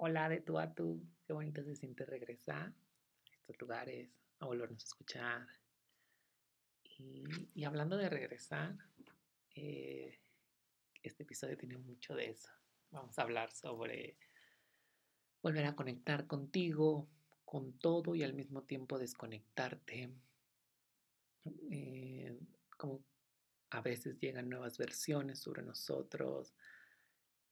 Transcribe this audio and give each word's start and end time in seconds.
Hola 0.00 0.28
de 0.30 0.40
tú 0.40 0.58
a 0.58 0.72
tú, 0.74 1.02
qué 1.26 1.34
bonito 1.34 1.62
se 1.62 1.76
siente 1.76 2.06
regresar 2.06 2.68
a 2.68 2.74
estos 3.30 3.60
lugares, 3.60 4.08
a 4.38 4.46
volvernos 4.46 4.82
a 4.82 4.86
escuchar. 4.86 5.46
Y, 6.82 7.64
hablando 7.64 7.98
de 7.98 8.08
regresar, 8.08 8.74
eh, 9.54 10.18
este 11.02 11.24
episodio 11.24 11.58
tiene 11.58 11.76
mucho 11.76 12.14
de 12.14 12.30
eso. 12.30 12.50
Vamos 12.90 13.18
a 13.18 13.22
hablar 13.22 13.52
sobre 13.52 14.16
volver 15.42 15.64
a 15.66 15.76
conectar 15.76 16.26
contigo, 16.26 17.08
con 17.44 17.72
todo 17.78 18.14
y 18.14 18.22
al 18.22 18.34
mismo 18.34 18.62
tiempo 18.62 18.98
desconectarte. 18.98 20.10
Eh, 21.70 22.38
como 22.76 23.02
a 23.70 23.80
veces 23.80 24.18
llegan 24.18 24.48
nuevas 24.48 24.78
versiones 24.78 25.38
sobre 25.38 25.62
nosotros 25.62 26.54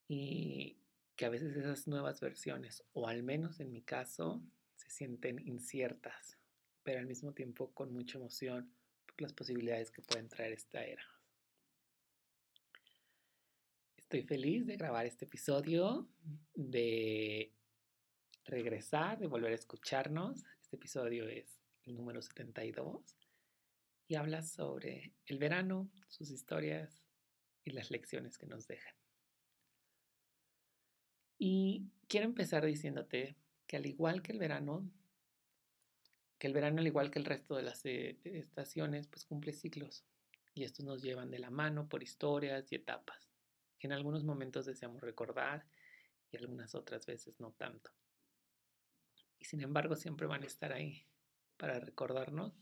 y 0.07 0.77
que 1.15 1.25
a 1.25 1.29
veces 1.29 1.55
esas 1.55 1.87
nuevas 1.87 2.21
versiones, 2.21 2.83
o 2.93 3.07
al 3.07 3.23
menos 3.23 3.59
en 3.59 3.71
mi 3.71 3.81
caso, 3.81 4.41
se 4.75 4.89
sienten 4.89 5.39
inciertas, 5.47 6.37
pero 6.83 6.99
al 6.99 7.07
mismo 7.07 7.33
tiempo 7.33 7.71
con 7.73 7.91
mucha 7.91 8.19
emoción 8.19 8.71
por 9.07 9.21
las 9.21 9.33
posibilidades 9.33 9.89
que 9.89 10.03
pueden 10.03 10.29
traer 10.29 10.53
esta 10.53 10.85
era. 10.85 11.03
Estoy 13.97 14.21
feliz 14.23 14.65
de 14.67 14.77
grabar 14.77 15.05
este 15.05 15.25
episodio, 15.25 16.07
de 16.53 17.51
regresar, 18.47 19.19
de 19.19 19.27
volver 19.27 19.51
a 19.51 19.55
escucharnos. 19.55 20.43
Este 20.61 20.77
episodio 20.77 21.27
es 21.27 21.59
el 21.83 21.95
número 21.95 22.21
72 22.21 23.15
y 24.07 24.15
habla 24.15 24.41
sobre 24.41 25.13
el 25.25 25.37
verano, 25.37 25.89
sus 26.07 26.31
historias 26.31 27.03
y 27.63 27.71
las 27.71 27.91
lecciones 27.91 28.37
que 28.37 28.47
nos 28.47 28.67
dejan. 28.67 28.95
Y 31.37 31.91
quiero 32.07 32.25
empezar 32.25 32.65
diciéndote 32.65 33.35
que 33.67 33.77
al 33.77 33.85
igual 33.85 34.21
que 34.21 34.31
el 34.31 34.39
verano, 34.39 34.89
que 36.39 36.47
el 36.47 36.53
verano 36.53 36.79
al 36.79 36.87
igual 36.87 37.11
que 37.11 37.19
el 37.19 37.25
resto 37.25 37.55
de 37.55 37.63
las 37.63 37.85
eh, 37.85 38.17
estaciones, 38.23 39.07
pues 39.07 39.25
cumple 39.25 39.51
ciclos. 39.51 40.05
Y 40.53 40.63
estos 40.63 40.85
nos 40.85 41.03
llevan 41.03 41.29
de 41.29 41.39
la 41.39 41.51
mano 41.51 41.87
por 41.87 42.01
historias 42.01 42.71
y 42.71 42.75
etapas, 42.75 43.29
que 43.77 43.87
en 43.87 43.93
algunos 43.93 44.23
momentos 44.23 44.65
deseamos 44.65 45.01
recordar 45.01 45.67
y 46.31 46.37
algunas 46.37 46.73
otras 46.73 47.05
veces 47.05 47.39
no 47.39 47.51
tanto. 47.51 47.91
Y 49.39 49.45
sin 49.45 49.61
embargo 49.61 49.95
siempre 49.95 50.27
van 50.27 50.43
a 50.43 50.47
estar 50.47 50.73
ahí 50.73 51.05
para 51.57 51.79
recordarnos 51.79 52.53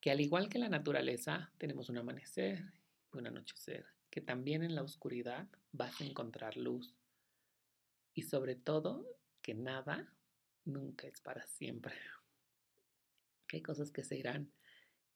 que 0.00 0.10
al 0.10 0.20
igual 0.20 0.48
que 0.48 0.58
la 0.58 0.68
naturaleza 0.68 1.52
tenemos 1.58 1.88
un 1.88 1.98
amanecer 1.98 2.72
y 3.12 3.18
un 3.18 3.26
anochecer, 3.26 3.86
que 4.08 4.20
también 4.20 4.62
en 4.62 4.74
la 4.74 4.82
oscuridad 4.82 5.48
vas 5.72 6.00
a 6.00 6.04
encontrar 6.04 6.56
luz 6.56 6.94
y 8.14 8.22
sobre 8.22 8.56
todo 8.56 9.06
que 9.42 9.54
nada 9.54 10.12
nunca 10.64 11.06
es 11.06 11.20
para 11.20 11.46
siempre. 11.46 11.94
Hay 13.52 13.62
cosas 13.62 13.90
que 13.90 14.04
se 14.04 14.16
irán 14.16 14.52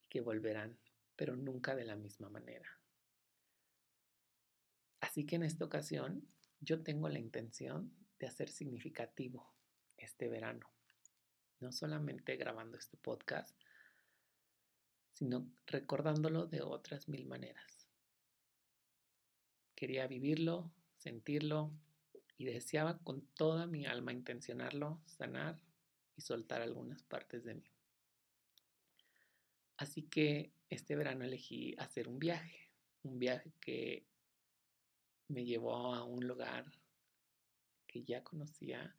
y 0.02 0.08
que 0.08 0.20
volverán, 0.20 0.78
pero 1.16 1.36
nunca 1.36 1.74
de 1.74 1.84
la 1.84 1.96
misma 1.96 2.28
manera. 2.28 2.68
Así 5.00 5.24
que 5.26 5.36
en 5.36 5.44
esta 5.44 5.64
ocasión 5.64 6.28
yo 6.60 6.82
tengo 6.82 7.08
la 7.08 7.18
intención 7.18 7.94
de 8.18 8.26
hacer 8.26 8.48
significativo 8.48 9.54
este 9.96 10.28
verano. 10.28 10.73
No 11.64 11.72
solamente 11.72 12.36
grabando 12.36 12.76
este 12.76 12.98
podcast, 12.98 13.58
sino 15.14 15.50
recordándolo 15.66 16.44
de 16.44 16.61
otras 16.61 17.08
mil 17.08 17.24
maneras. 17.24 17.89
Quería 19.74 20.06
vivirlo, 20.06 20.70
sentirlo, 20.98 21.72
y 22.36 22.44
deseaba 22.44 22.98
con 22.98 23.22
toda 23.28 23.66
mi 23.66 23.86
alma 23.86 24.12
intencionarlo, 24.12 25.00
sanar 25.06 25.58
y 26.18 26.20
soltar 26.20 26.61
algunas 26.61 27.02
partes 27.02 27.44
de 27.44 27.55
mí. 27.55 27.72
Así 29.78 30.02
que 30.02 30.52
este 30.68 30.96
verano 30.96 31.24
elegí 31.24 31.74
hacer 31.78 32.08
un 32.08 32.18
viaje, 32.18 32.68
un 33.05 33.18
viaje 33.18 33.55
que 33.58 34.06
me 35.28 35.46
llevó 35.46 35.94
a 35.94 36.05
un 36.05 36.28
lugar 36.28 36.70
que 37.86 38.05
ya 38.05 38.22
conocía, 38.22 38.94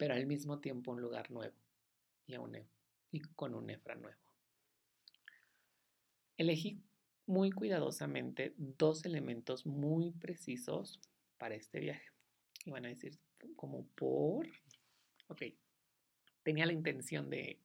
pero 0.00 0.14
al 0.14 0.24
mismo 0.24 0.60
tiempo 0.60 0.92
un 0.92 1.02
lugar 1.02 1.30
nuevo 1.30 1.54
y, 2.26 2.34
y 3.10 3.20
con 3.20 3.54
un 3.54 3.68
Efra 3.68 3.96
nuevo. 3.96 4.18
Elegí 6.38 6.82
muy 7.26 7.50
cuidadosamente 7.50 8.54
dos 8.56 9.04
elementos 9.04 9.66
muy 9.66 10.12
precisos 10.12 11.02
para 11.36 11.54
este 11.54 11.80
viaje. 11.80 12.08
Y 12.64 12.70
van 12.70 12.86
a 12.86 12.88
decir, 12.88 13.18
como 13.56 13.88
por... 13.88 14.48
Ok, 15.28 15.42
tenía 16.44 16.64
la 16.64 16.72
intención 16.72 17.28
de 17.28 17.60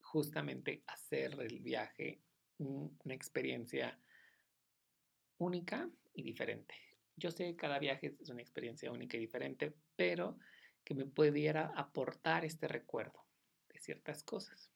justamente 0.00 0.82
hacer 0.86 1.38
el 1.38 1.60
viaje 1.60 2.22
una 2.56 3.14
experiencia 3.14 4.00
única 5.36 5.86
y 6.14 6.22
diferente. 6.22 6.74
Yo 7.16 7.30
sé 7.30 7.44
que 7.44 7.56
cada 7.56 7.78
viaje 7.78 8.16
es 8.18 8.30
una 8.30 8.40
experiencia 8.40 8.90
única 8.90 9.18
y 9.18 9.20
diferente, 9.20 9.74
pero 9.96 10.38
que 10.84 10.94
me 10.94 11.06
pudiera 11.06 11.72
aportar 11.76 12.44
este 12.44 12.68
recuerdo 12.68 13.24
de 13.68 13.78
ciertas 13.80 14.22
cosas. 14.22 14.70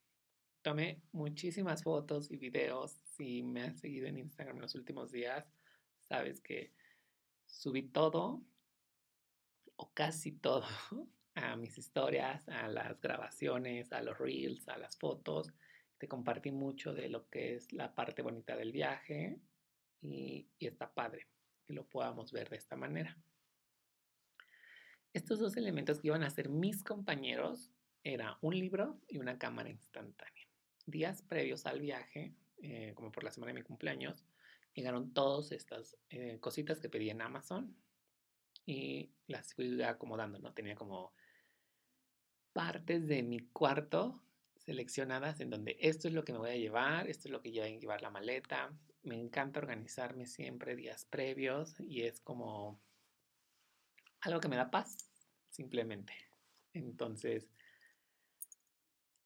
Tomé 0.63 1.03
muchísimas 1.13 1.83
fotos 1.83 2.31
y 2.31 2.37
videos. 2.37 2.93
Si 3.17 3.43
me 3.43 3.63
has 3.63 3.79
seguido 3.79 4.07
en 4.07 4.19
Instagram 4.19 4.57
en 4.57 4.63
los 4.63 4.75
últimos 4.75 5.13
días, 5.13 5.47
sabes 6.09 6.41
que 6.41 6.73
subí 7.47 7.83
todo 7.83 8.43
o 9.77 9.93
casi 9.93 10.33
todo 10.33 10.67
a 11.35 11.57
mis 11.57 11.79
historias, 11.79 12.49
a 12.49 12.69
las 12.69 13.01
grabaciones, 13.01 13.93
a 13.93 14.03
los 14.03 14.19
reels, 14.19 14.69
a 14.69 14.79
las 14.79 14.97
fotos. 14.99 15.53
Te 15.99 16.09
compartí 16.09 16.51
mucho 16.51 16.93
de 16.93 17.09
lo 17.09 17.29
que 17.29 17.55
es 17.55 17.73
la 17.73 17.95
parte 17.95 18.23
bonita 18.23 18.57
del 18.57 18.73
viaje 18.73 19.41
y, 20.01 20.49
está 20.59 20.93
padre 20.93 21.29
que 21.65 21.73
lo 21.73 21.87
podamos 21.89 22.33
ver 22.33 22.49
de 22.49 22.57
esta 22.57 22.77
manera. 22.77 23.17
Estos 25.19 25.41
dos 25.41 25.56
elementos 25.56 25.99
que 25.99 26.06
iban 26.06 26.23
a 26.23 26.31
ser 26.31 26.49
mis 26.49 26.84
compañeros 26.84 27.73
era 28.05 28.39
un 28.41 28.56
libro 28.56 29.01
y 29.09 29.19
una 29.19 29.37
cámara 29.37 29.69
instantánea. 29.69 30.47
Días 30.87 31.23
previos 31.23 31.67
al 31.67 31.81
viaje, 31.81 32.37
eh, 32.59 32.93
como 32.95 33.11
por 33.11 33.25
la 33.25 33.33
semana 33.33 33.53
de 33.53 33.59
mi 33.59 33.65
cumpleaños, 33.65 34.25
llegaron 34.75 35.12
todas 35.12 35.51
estas 35.51 35.97
eh, 36.11 36.39
cositas 36.39 36.78
que 36.78 36.89
pedí 36.89 37.11
en 37.11 37.21
Amazon 37.21 37.77
y 38.65 39.11
las 39.27 39.55
fui 39.55 39.83
acomodando, 39.83 40.39
¿no? 40.39 40.55
Tenía 40.55 40.77
como 40.77 41.12
partes 42.53 43.09
de 43.09 43.25
mi 43.25 43.41
cuarto 43.41 44.23
seleccionadas 44.55 45.41
en 45.41 45.51
donde 45.51 45.77
esto 45.81 46.07
es 46.07 46.15
lo 46.15 46.23
que 46.23 46.33
me 46.33 46.39
voy 46.39 46.51
a 46.51 46.57
llevar, 46.57 47.09
esto 47.09 47.27
es 47.27 47.33
lo 47.33 47.43
que 47.43 47.51
yo 47.51 47.62
voy 47.62 47.73
a 47.73 47.77
llevar 47.77 48.03
la 48.03 48.11
maleta. 48.11 48.73
Me 49.03 49.17
encanta 49.17 49.59
organizarme 49.59 50.27
siempre 50.27 50.77
días 50.77 51.07
previos 51.07 51.75
y 51.81 52.03
es 52.03 52.21
como 52.21 52.81
algo 54.21 54.41
que 54.41 54.49
me 54.49 54.57
da 54.57 54.71
paz, 54.71 55.08
simplemente. 55.59 56.15
Entonces, 56.73 57.51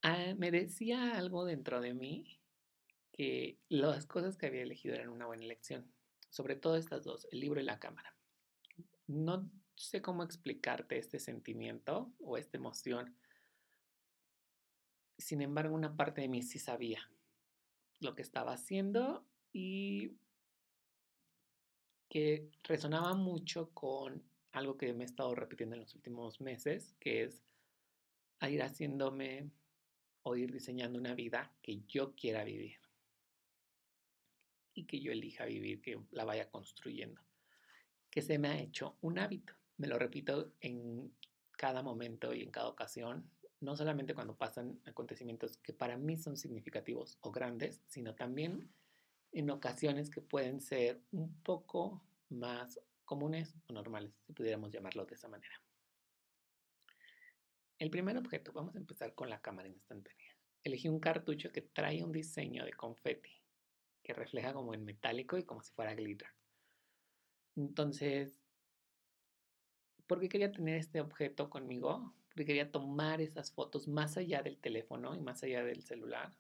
ah, 0.02 0.34
me 0.36 0.50
decía 0.50 1.16
algo 1.16 1.44
dentro 1.44 1.80
de 1.80 1.94
mí 1.94 2.40
que 3.12 3.58
las 3.68 4.06
cosas 4.06 4.36
que 4.36 4.46
había 4.46 4.62
elegido 4.62 4.96
eran 4.96 5.10
una 5.10 5.26
buena 5.26 5.44
elección, 5.44 5.92
sobre 6.30 6.56
todo 6.56 6.76
estas 6.76 7.04
dos, 7.04 7.28
el 7.30 7.40
libro 7.40 7.60
y 7.60 7.64
la 7.64 7.78
cámara 7.78 8.12
no 9.12 9.50
sé 9.76 10.00
cómo 10.00 10.22
explicarte 10.22 10.98
este 10.98 11.18
sentimiento 11.18 12.12
o 12.20 12.36
esta 12.36 12.56
emoción. 12.56 13.16
Sin 15.18 15.42
embargo, 15.42 15.74
una 15.74 15.96
parte 15.96 16.22
de 16.22 16.28
mí 16.28 16.42
sí 16.42 16.58
sabía 16.58 17.10
lo 18.00 18.14
que 18.14 18.22
estaba 18.22 18.54
haciendo 18.54 19.24
y 19.52 20.16
que 22.08 22.50
resonaba 22.64 23.14
mucho 23.14 23.70
con 23.72 24.22
algo 24.52 24.76
que 24.76 24.92
me 24.92 25.04
he 25.04 25.06
estado 25.06 25.34
repitiendo 25.34 25.74
en 25.74 25.80
los 25.80 25.94
últimos 25.94 26.40
meses, 26.40 26.94
que 27.00 27.24
es 27.24 27.42
a 28.40 28.50
ir 28.50 28.62
haciéndome 28.62 29.50
o 30.22 30.36
ir 30.36 30.52
diseñando 30.52 30.98
una 30.98 31.14
vida 31.14 31.52
que 31.62 31.82
yo 31.88 32.14
quiera 32.14 32.44
vivir. 32.44 32.76
Y 34.74 34.84
que 34.84 35.00
yo 35.00 35.12
elija 35.12 35.44
vivir, 35.44 35.80
que 35.80 36.00
la 36.10 36.24
vaya 36.24 36.50
construyendo. 36.50 37.20
Que 38.10 38.22
se 38.22 38.38
me 38.38 38.48
ha 38.48 38.58
hecho 38.60 38.96
un 39.00 39.18
hábito. 39.18 39.54
Me 39.76 39.86
lo 39.86 39.98
repito 39.98 40.52
en 40.60 41.12
cada 41.56 41.82
momento 41.82 42.34
y 42.34 42.42
en 42.42 42.50
cada 42.50 42.68
ocasión, 42.68 43.30
no 43.60 43.76
solamente 43.76 44.14
cuando 44.14 44.36
pasan 44.36 44.80
acontecimientos 44.84 45.56
que 45.58 45.72
para 45.72 45.96
mí 45.96 46.16
son 46.16 46.36
significativos 46.36 47.18
o 47.20 47.30
grandes, 47.30 47.82
sino 47.86 48.14
también 48.14 48.70
en 49.32 49.50
ocasiones 49.50 50.10
que 50.10 50.20
pueden 50.20 50.60
ser 50.60 51.00
un 51.10 51.32
poco 51.42 52.02
más 52.28 52.80
comunes 53.12 53.54
o 53.68 53.74
normales, 53.74 54.14
si 54.26 54.32
pudiéramos 54.32 54.70
llamarlo 54.70 55.04
de 55.04 55.14
esa 55.16 55.28
manera. 55.28 55.54
el 57.78 57.90
primer 57.90 58.16
objeto, 58.16 58.54
vamos 58.54 58.74
a 58.74 58.78
empezar 58.78 59.14
con 59.14 59.28
la 59.28 59.42
cámara 59.42 59.68
instantánea. 59.68 60.30
Elegí 60.64 60.88
un 60.88 60.98
cartucho 60.98 61.52
que 61.52 61.60
trae 61.60 62.02
un 62.02 62.10
diseño 62.10 62.64
de 62.64 62.72
confeti 62.72 63.34
que 64.02 64.14
refleja 64.14 64.54
como 64.54 64.72
en 64.72 64.86
metálico 64.86 65.36
y 65.36 65.44
como 65.44 65.62
si 65.62 65.74
fuera 65.74 65.94
glitter. 65.94 66.28
Entonces, 67.54 68.40
¿por 70.06 70.18
qué 70.18 70.30
quería 70.30 70.50
tener 70.50 70.76
este 70.76 71.02
objeto 71.02 71.50
conmigo? 71.50 72.14
Porque 72.28 72.46
quería 72.46 72.72
tomar 72.72 73.20
esas 73.20 73.52
fotos 73.52 73.88
más 73.88 74.16
allá 74.16 74.42
del 74.42 74.58
teléfono 74.58 75.14
y 75.14 75.20
más 75.20 75.42
allá 75.42 75.62
del 75.62 75.82
celular. 75.82 76.32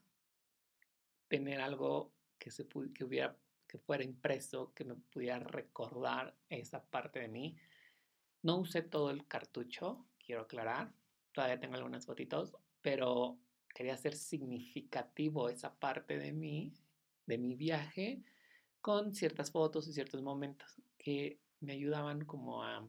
Tener 1.28 1.60
algo 1.60 2.14
que, 2.38 2.50
se 2.50 2.66
que, 2.94 3.04
hubiera, 3.04 3.36
que 3.72 3.78
fuera 3.78 4.04
impreso, 4.04 4.74
que 4.74 4.84
me 4.84 4.96
pudiera 4.96 5.38
recordar 5.38 6.36
esa 6.50 6.84
parte 6.84 7.20
de 7.20 7.28
mí. 7.28 7.56
No 8.42 8.58
usé 8.58 8.82
todo 8.82 9.08
el 9.08 9.26
cartucho, 9.26 10.04
quiero 10.18 10.42
aclarar. 10.42 10.92
Todavía 11.32 11.58
tengo 11.58 11.76
algunas 11.76 12.04
fotitos, 12.04 12.54
pero 12.82 13.38
quería 13.74 13.94
hacer 13.94 14.14
significativo 14.14 15.48
esa 15.48 15.74
parte 15.74 16.18
de 16.18 16.32
mí, 16.32 16.74
de 17.24 17.38
mi 17.38 17.54
viaje, 17.54 18.22
con 18.82 19.14
ciertas 19.14 19.50
fotos 19.50 19.88
y 19.88 19.94
ciertos 19.94 20.20
momentos 20.20 20.82
que 20.98 21.40
me 21.60 21.72
ayudaban 21.72 22.26
como 22.26 22.62
a 22.62 22.86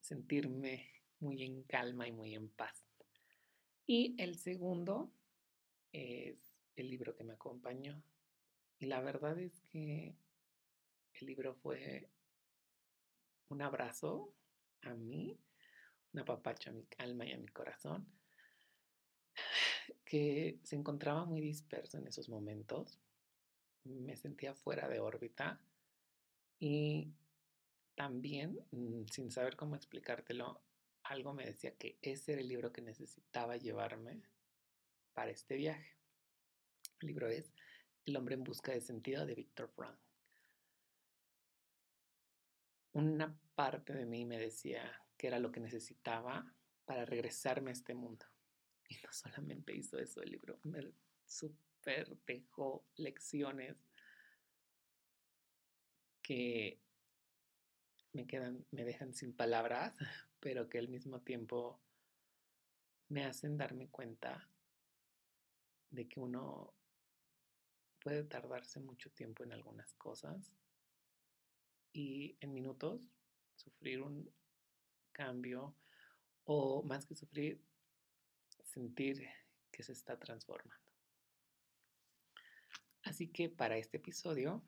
sentirme 0.00 0.90
muy 1.20 1.44
en 1.44 1.62
calma 1.62 2.08
y 2.08 2.12
muy 2.12 2.34
en 2.34 2.48
paz. 2.48 2.84
Y 3.86 4.20
el 4.20 4.36
segundo 4.36 5.12
es 5.92 6.56
el 6.74 6.90
libro 6.90 7.14
que 7.14 7.22
me 7.22 7.34
acompañó. 7.34 8.02
Y 8.78 8.86
la 8.86 9.00
verdad 9.00 9.38
es 9.38 9.60
que 9.70 10.14
el 11.14 11.26
libro 11.26 11.54
fue 11.54 12.08
un 13.48 13.62
abrazo 13.62 14.32
a 14.82 14.94
mí, 14.94 15.38
un 16.12 16.20
apapacho 16.20 16.70
a 16.70 16.72
mi 16.72 16.86
alma 16.98 17.26
y 17.26 17.32
a 17.32 17.38
mi 17.38 17.48
corazón, 17.48 18.06
que 20.04 20.58
se 20.62 20.76
encontraba 20.76 21.24
muy 21.24 21.40
disperso 21.40 21.98
en 21.98 22.06
esos 22.06 22.28
momentos. 22.28 22.98
Me 23.84 24.16
sentía 24.16 24.54
fuera 24.54 24.88
de 24.88 25.00
órbita 25.00 25.60
y 26.58 27.12
también, 27.94 28.58
mm, 28.72 29.06
sin 29.06 29.30
saber 29.30 29.56
cómo 29.56 29.76
explicártelo, 29.76 30.60
algo 31.04 31.34
me 31.34 31.44
decía 31.44 31.74
que 31.76 31.98
ese 32.00 32.32
era 32.32 32.40
el 32.40 32.48
libro 32.48 32.72
que 32.72 32.80
necesitaba 32.80 33.56
llevarme 33.56 34.22
para 35.12 35.30
este 35.30 35.56
viaje. 35.56 35.96
El 37.00 37.08
libro 37.08 37.28
es 37.28 37.52
El 38.04 38.16
hombre 38.16 38.34
en 38.34 38.44
busca 38.44 38.72
de 38.72 38.80
sentido 38.80 39.24
de 39.24 39.34
Víctor 39.34 39.70
Frank. 39.70 39.98
Una 42.92 43.36
parte 43.54 43.94
de 43.94 44.04
mí 44.04 44.24
me 44.24 44.38
decía 44.38 45.02
que 45.16 45.26
era 45.26 45.38
lo 45.38 45.50
que 45.50 45.60
necesitaba 45.60 46.54
para 46.84 47.04
regresarme 47.04 47.70
a 47.70 47.72
este 47.72 47.94
mundo. 47.94 48.26
Y 48.88 48.96
no 48.96 49.12
solamente 49.12 49.74
hizo 49.74 49.98
eso 49.98 50.20
el 50.22 50.30
libro, 50.30 50.58
me 50.64 50.92
super 51.24 52.16
dejó 52.26 52.86
lecciones 52.96 53.76
que 56.22 56.80
me 58.12 58.26
quedan, 58.26 58.64
me 58.70 58.84
dejan 58.84 59.14
sin 59.14 59.34
palabras, 59.34 59.94
pero 60.40 60.68
que 60.68 60.78
al 60.78 60.88
mismo 60.88 61.20
tiempo 61.22 61.80
me 63.08 63.24
hacen 63.24 63.56
darme 63.56 63.88
cuenta 63.88 64.48
de 65.90 66.08
que 66.08 66.20
uno 66.20 66.74
puede 68.04 68.22
tardarse 68.22 68.78
mucho 68.80 69.10
tiempo 69.10 69.42
en 69.42 69.52
algunas 69.52 69.94
cosas 69.94 70.54
y 71.92 72.36
en 72.40 72.52
minutos 72.52 73.10
sufrir 73.56 74.02
un 74.02 74.30
cambio 75.12 75.74
o 76.44 76.82
más 76.82 77.06
que 77.06 77.14
sufrir, 77.14 77.64
sentir 78.62 79.26
que 79.72 79.82
se 79.82 79.92
está 79.92 80.18
transformando. 80.18 80.84
Así 83.02 83.28
que 83.28 83.48
para 83.48 83.78
este 83.78 83.96
episodio 83.96 84.62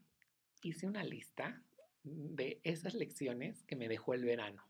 hice 0.63 0.87
una 0.87 1.05
lista 1.05 1.63
de 2.05 2.61
esas 2.65 2.95
lecciones 2.95 3.65
que 3.65 3.77
me 3.77 3.89
dejó 3.89 4.15
el 4.15 4.25
verano, 4.25 4.67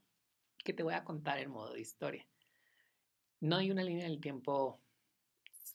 que 0.59 0.73
te 0.73 0.83
voy 0.83 0.95
a 0.95 1.05
contar 1.05 1.39
en 1.39 1.51
modo 1.51 1.75
de 1.75 1.81
historia. 1.81 2.27
No 3.41 3.57
hay 3.57 3.71
una 3.71 3.85
línea 3.85 4.09
del 4.09 4.21
tiempo 4.21 4.81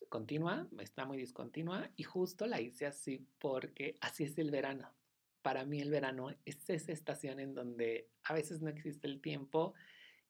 continua, 0.10 0.68
está 0.80 1.06
muy 1.06 1.18
discontinua 1.18 1.90
y 1.96 2.04
justo 2.04 2.48
la 2.48 2.62
hice 2.62 2.86
así 2.86 3.26
porque 3.40 3.98
así 4.02 4.24
es 4.24 4.38
el 4.38 4.52
verano. 4.52 4.94
Para 5.42 5.66
mí 5.66 5.82
el 5.82 5.90
verano 5.90 6.30
es 6.46 6.70
esa 6.70 6.92
estación 6.92 7.40
en 7.40 7.54
donde 7.54 8.10
a 8.24 8.34
veces 8.34 8.62
no 8.62 8.70
existe 8.70 9.08
el 9.08 9.22
tiempo 9.22 9.74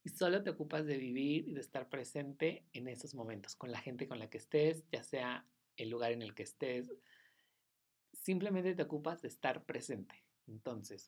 y 0.03 0.09
solo 0.09 0.41
te 0.41 0.49
ocupas 0.49 0.85
de 0.85 0.97
vivir 0.97 1.47
y 1.47 1.53
de 1.53 1.61
estar 1.61 1.89
presente 1.89 2.65
en 2.73 2.87
esos 2.87 3.13
momentos, 3.13 3.55
con 3.55 3.71
la 3.71 3.79
gente 3.79 4.07
con 4.07 4.19
la 4.19 4.29
que 4.29 4.37
estés, 4.37 4.83
ya 4.91 5.03
sea 5.03 5.45
el 5.77 5.89
lugar 5.89 6.11
en 6.11 6.21
el 6.21 6.33
que 6.33 6.43
estés, 6.43 6.91
simplemente 8.13 8.75
te 8.75 8.83
ocupas 8.83 9.21
de 9.21 9.27
estar 9.27 9.63
presente. 9.63 10.15
Entonces, 10.47 11.07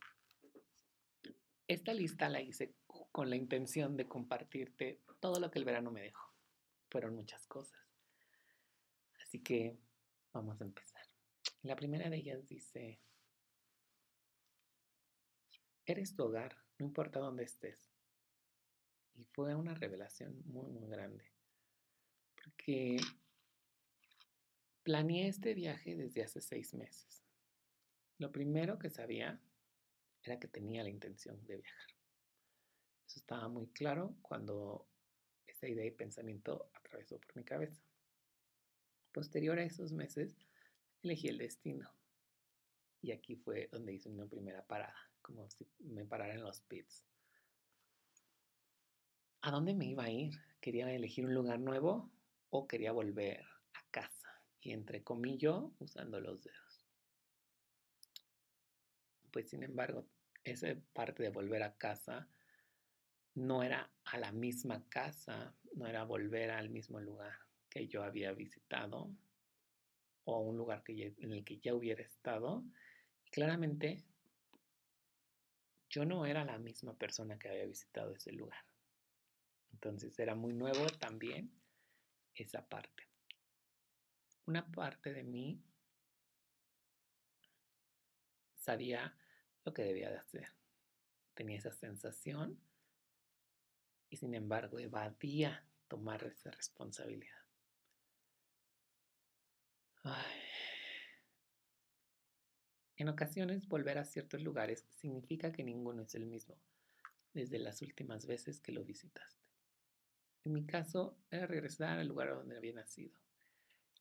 esta 1.68 1.94
lista 1.94 2.30
la 2.30 2.42
hice 2.42 2.76
con 3.12 3.30
la 3.30 3.36
intención 3.36 3.96
de 3.98 4.08
compartirte 4.08 5.02
todo 5.20 5.40
lo 5.40 5.50
que 5.50 5.60
el 5.60 5.66
verano 5.66 5.92
me 5.92 6.02
dejó. 6.02 6.34
Fueron 6.90 7.16
muchas 7.16 7.48
cosas. 7.48 7.93
Así 9.33 9.41
que 9.41 9.80
vamos 10.31 10.62
a 10.62 10.63
empezar. 10.63 11.01
La 11.63 11.75
primera 11.75 12.07
de 12.07 12.18
ellas 12.18 12.47
dice, 12.47 13.01
eres 15.88 16.15
tu 16.15 16.25
hogar, 16.25 16.56
no 16.77 16.85
importa 16.85 17.19
dónde 17.19 17.44
estés. 17.44 17.91
Y 19.15 19.24
fue 19.24 19.56
una 19.56 19.74
revelación 19.74 20.39
muy, 20.45 20.69
muy 20.69 20.88
grande. 20.88 21.25
Porque 22.44 22.97
planeé 24.83 25.30
este 25.30 25.56
viaje 25.56 25.95
desde 25.95 26.21
hace 26.21 26.39
seis 26.39 26.75
meses. 26.75 27.24
Lo 28.19 28.31
primero 28.31 28.77
que 28.77 28.91
sabía 28.91 29.41
era 30.21 30.38
que 30.38 30.47
tenía 30.47 30.83
la 30.83 30.91
intención 30.91 31.44
de 31.47 31.57
viajar. 31.57 31.89
Eso 33.07 33.19
estaba 33.19 33.47
muy 33.47 33.65
claro 33.69 34.15
cuando 34.21 34.88
esa 35.47 35.68
idea 35.68 35.88
y 35.88 35.91
pensamiento 35.91 36.69
atravesó 36.75 37.19
por 37.19 37.35
mi 37.35 37.44
cabeza. 37.44 37.81
Posterior 39.13 39.60
a 39.60 39.63
esos 39.63 39.94
meses, 39.94 40.36
elegí 41.04 41.30
el 41.30 41.38
destino. 41.38 41.89
Y 43.01 43.12
aquí 43.12 43.36
fue 43.36 43.69
donde 43.71 43.94
hice 43.94 44.10
una 44.10 44.25
primera 44.25 44.65
parada, 44.65 44.98
como 45.21 45.50
si 45.50 45.68
me 45.80 46.06
parara 46.06 46.33
en 46.33 46.44
los 46.44 46.62
pits. 46.62 47.06
¿A 49.42 49.51
dónde 49.51 49.74
me 49.74 49.86
iba 49.86 50.06
a 50.06 50.10
ir? 50.10 50.33
¿Quería 50.60 50.92
elegir 50.92 51.26
un 51.26 51.33
lugar 51.33 51.59
nuevo 51.59 52.11
o 52.49 52.68
quería 52.68 52.92
volver 52.92 53.42
a 53.73 53.85
casa? 53.92 54.30
Y 54.61 54.71
entre 54.71 55.04
comillas, 55.04 55.64
usando 55.80 56.19
los 56.19 56.42
dedos 56.42 56.64
pues 59.33 59.49
sin 59.49 59.64
embargo, 59.64 60.07
esa 60.44 60.68
parte 60.94 61.23
de 61.23 61.30
volver 61.30 61.64
a 61.64 61.76
casa 61.76 62.30
no 63.33 63.64
era 63.64 63.92
a 64.06 64.18
la 64.19 64.31
misma 64.31 64.88
casa, 64.90 65.56
no 65.73 65.88
era 65.88 66.04
volver 66.04 66.52
al 66.52 66.69
mismo 66.69 66.99
lugar 66.99 67.43
que 67.73 67.87
yo 67.87 68.03
había 68.03 68.31
visitado 68.33 69.09
o 70.25 70.39
un 70.42 70.57
lugar 70.57 70.83
que 70.83 71.15
en 71.18 71.33
el 71.33 71.44
que 71.44 71.57
ya 71.57 71.73
hubiera 71.73 72.03
estado. 72.03 72.63
claramente 73.31 74.06
yo 75.89 76.06
no 76.06 76.27
era 76.27 76.45
la 76.45 76.59
misma 76.59 76.94
persona 76.95 77.39
que 77.39 77.49
había 77.49 77.65
visitado 77.65 78.13
ese 78.13 78.31
lugar. 78.31 78.63
Entonces 79.71 80.18
era 80.19 80.35
muy 80.35 80.53
nuevo 80.53 80.85
también 80.99 81.51
esa 82.35 82.63
parte. 82.68 83.07
Una 84.45 84.71
parte 84.71 85.11
de 85.11 85.23
mí 85.23 85.63
sabía 88.56 89.18
lo 89.65 89.73
que 89.73 89.83
debía 89.83 90.11
de 90.11 90.18
hacer. 90.18 90.47
Tenía 91.33 91.57
esa 91.57 91.71
sensación 91.71 92.59
y 94.11 94.18
sin 94.18 94.35
embargo 94.35 94.77
evadía 94.77 95.68
tomar 95.87 96.23
esa 96.23 96.51
responsabilidad. 96.51 97.43
En 102.98 103.10
ocasiones 103.10 103.68
volver 103.68 103.98
a 103.98 104.06
ciertos 104.06 104.42
lugares 104.42 104.86
significa 104.90 105.52
que 105.52 105.64
ninguno 105.64 106.04
es 106.04 106.16
el 106.16 106.26
mismo 106.26 106.57
desde 107.33 107.57
las 107.57 107.81
últimas 107.81 108.26
veces 108.26 108.60
que 108.60 108.72
lo 108.72 108.83
visitaste. 108.83 109.44
En 110.45 110.54
mi 110.54 110.66
caso 110.66 111.18
era 111.31 111.48
regresar 111.48 112.00
al 112.00 112.07
lugar 112.07 112.30
donde 112.30 112.57
había 112.57 112.74
nacido, 112.74 113.18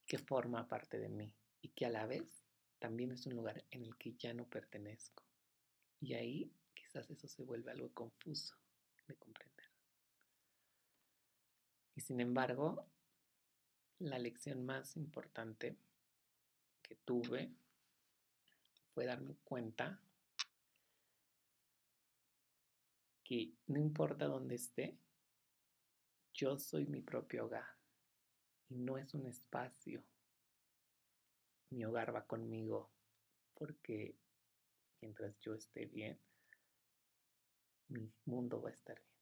que 0.06 0.18
forma 0.18 0.68
parte 0.68 0.98
de 0.98 1.08
mí 1.08 1.34
y 1.60 1.68
que 1.68 1.86
a 1.86 1.90
la 1.90 2.06
vez 2.06 2.44
también 2.78 3.12
es 3.12 3.26
un 3.26 3.34
lugar 3.36 3.64
en 3.70 3.84
el 3.84 3.96
que 3.96 4.14
ya 4.14 4.34
no 4.34 4.44
pertenezco. 4.48 5.24
Y 6.00 6.14
ahí 6.14 6.52
quizás 6.74 7.08
eso 7.10 7.28
se 7.28 7.42
vuelve 7.42 7.70
algo 7.70 7.92
confuso 7.94 8.56
de 9.06 9.14
comprender. 9.16 9.66
Y 11.94 12.00
sin 12.00 12.20
embargo, 12.20 12.86
la 13.98 14.18
lección 14.18 14.64
más 14.64 14.96
importante 14.96 15.76
tuve 16.94 17.52
fue 18.94 19.06
darme 19.06 19.36
cuenta 19.44 20.00
que 23.24 23.54
no 23.68 23.78
importa 23.78 24.26
dónde 24.26 24.56
esté, 24.56 24.98
yo 26.34 26.58
soy 26.58 26.86
mi 26.86 27.00
propio 27.00 27.46
hogar 27.46 27.76
y 28.68 28.76
no 28.78 28.98
es 28.98 29.14
un 29.14 29.26
espacio. 29.26 30.02
Mi 31.70 31.84
hogar 31.84 32.14
va 32.14 32.26
conmigo 32.26 32.90
porque 33.54 34.16
mientras 35.00 35.38
yo 35.40 35.54
esté 35.54 35.86
bien, 35.86 36.18
mi 37.88 38.12
mundo 38.24 38.60
va 38.60 38.70
a 38.70 38.72
estar 38.72 38.96
bien. 38.96 39.12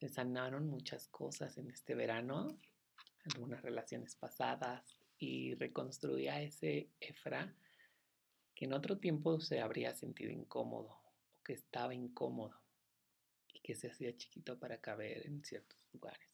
Se 0.00 0.08
sanaron 0.08 0.66
muchas 0.66 1.08
cosas 1.08 1.58
en 1.58 1.70
este 1.70 1.94
verano, 1.94 2.58
algunas 3.34 3.62
relaciones 3.62 4.14
pasadas 4.14 4.98
y 5.18 5.54
reconstruía 5.54 6.40
ese 6.40 6.88
Efra 7.00 7.54
que 8.54 8.64
en 8.64 8.72
otro 8.72 8.98
tiempo 8.98 9.40
se 9.40 9.60
habría 9.60 9.94
sentido 9.94 10.30
incómodo 10.30 10.90
o 10.90 11.42
que 11.44 11.52
estaba 11.52 11.94
incómodo 11.94 12.60
y 13.52 13.60
que 13.60 13.74
se 13.74 13.88
hacía 13.90 14.16
chiquito 14.16 14.58
para 14.58 14.80
caber 14.80 15.26
en 15.26 15.44
ciertos 15.44 15.78
lugares. 15.92 16.28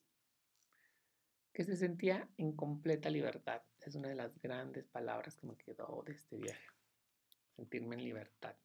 Que 1.52 1.64
se 1.64 1.76
sentía 1.76 2.28
en 2.36 2.52
completa 2.52 3.08
libertad. 3.10 3.62
Es 3.80 3.94
una 3.94 4.08
de 4.08 4.14
las 4.14 4.38
grandes 4.40 4.86
palabras 4.86 5.36
que 5.36 5.46
me 5.46 5.56
quedó 5.56 6.02
de 6.04 6.12
este 6.12 6.36
viaje. 6.36 6.66
Sentirme 7.54 7.96
en 7.96 8.04
libertad. 8.04 8.56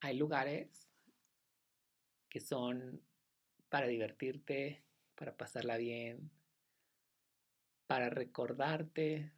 Hay 0.00 0.16
lugares 0.16 0.86
que 2.28 2.40
son 2.40 3.00
para 3.68 3.86
divertirte, 3.86 4.85
para 5.16 5.36
pasarla 5.36 5.76
bien, 5.78 6.30
para 7.86 8.10
recordarte 8.10 9.32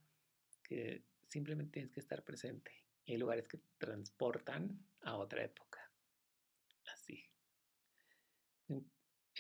que 0.63 1.05
simplemente 1.29 1.73
tienes 1.73 1.93
que 1.93 2.01
estar 2.01 2.23
presente. 2.25 2.73
Hay 3.07 3.17
lugares 3.17 3.49
que 3.49 3.59
transportan 3.79 4.87
a 5.03 5.17
otra 5.17 5.45
época. 5.45 5.91
Así. 6.93 7.25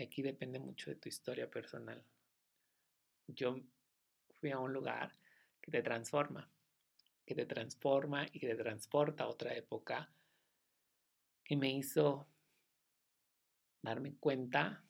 Aquí 0.00 0.22
depende 0.22 0.58
mucho 0.58 0.90
de 0.90 0.96
tu 0.96 1.08
historia 1.08 1.50
personal. 1.50 2.02
Yo 3.26 3.56
fui 4.40 4.50
a 4.52 4.58
un 4.58 4.72
lugar 4.72 5.12
que 5.60 5.70
te 5.70 5.82
transforma, 5.82 6.50
que 7.26 7.34
te 7.34 7.46
transforma 7.46 8.26
y 8.32 8.38
que 8.38 8.48
te 8.48 8.56
transporta 8.56 9.24
a 9.24 9.28
otra 9.28 9.54
época, 9.54 10.10
que 11.44 11.56
me 11.56 11.70
hizo 11.70 12.28
darme 13.82 14.14
cuenta 14.16 14.87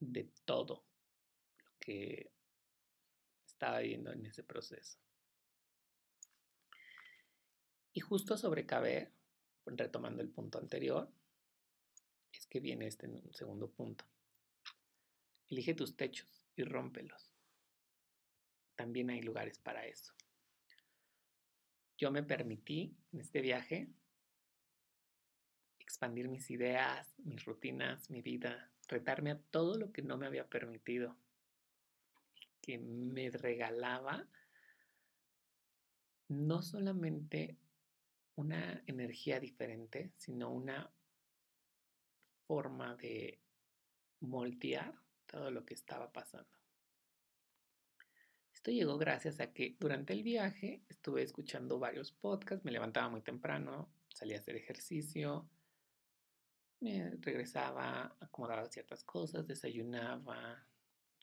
de 0.00 0.30
todo 0.44 0.86
lo 1.58 1.70
que 1.78 2.32
estaba 3.46 3.80
viviendo 3.80 4.12
en 4.12 4.26
ese 4.26 4.42
proceso. 4.44 4.98
Y 7.92 8.00
justo 8.00 8.36
sobre 8.36 8.66
caber, 8.66 9.12
retomando 9.66 10.22
el 10.22 10.30
punto 10.30 10.58
anterior, 10.58 11.12
es 12.32 12.46
que 12.46 12.60
viene 12.60 12.86
este 12.86 13.08
segundo 13.32 13.70
punto. 13.70 14.04
Elige 15.48 15.74
tus 15.74 15.96
techos 15.96 16.44
y 16.54 16.62
rómpelos. 16.62 17.32
También 18.76 19.10
hay 19.10 19.22
lugares 19.22 19.58
para 19.58 19.84
eso. 19.86 20.14
Yo 21.96 22.12
me 22.12 22.22
permití 22.22 22.96
en 23.12 23.20
este 23.20 23.40
viaje 23.40 23.90
expandir 25.80 26.28
mis 26.28 26.48
ideas, 26.50 27.12
mis 27.18 27.44
rutinas, 27.44 28.08
mi 28.10 28.22
vida, 28.22 28.70
retarme 28.88 29.30
a 29.30 29.38
todo 29.38 29.76
lo 29.76 29.92
que 29.92 30.02
no 30.02 30.16
me 30.16 30.26
había 30.26 30.48
permitido, 30.48 31.16
que 32.60 32.78
me 32.78 33.30
regalaba 33.30 34.26
no 36.28 36.62
solamente 36.62 37.56
una 38.34 38.82
energía 38.86 39.40
diferente, 39.40 40.12
sino 40.16 40.50
una 40.50 40.90
forma 42.46 42.96
de 42.96 43.40
moldear 44.20 44.94
todo 45.26 45.50
lo 45.50 45.64
que 45.64 45.74
estaba 45.74 46.12
pasando. 46.12 46.58
Esto 48.52 48.70
llegó 48.70 48.98
gracias 48.98 49.40
a 49.40 49.52
que 49.52 49.76
durante 49.78 50.12
el 50.12 50.22
viaje 50.22 50.82
estuve 50.88 51.22
escuchando 51.22 51.78
varios 51.78 52.12
podcasts, 52.12 52.64
me 52.64 52.72
levantaba 52.72 53.08
muy 53.08 53.22
temprano, 53.22 53.88
salía 54.08 54.36
a 54.36 54.40
hacer 54.40 54.56
ejercicio, 54.56 55.48
me 56.80 57.10
regresaba, 57.20 58.16
acomodaba 58.20 58.66
ciertas 58.66 59.02
cosas, 59.04 59.46
desayunaba, 59.46 60.64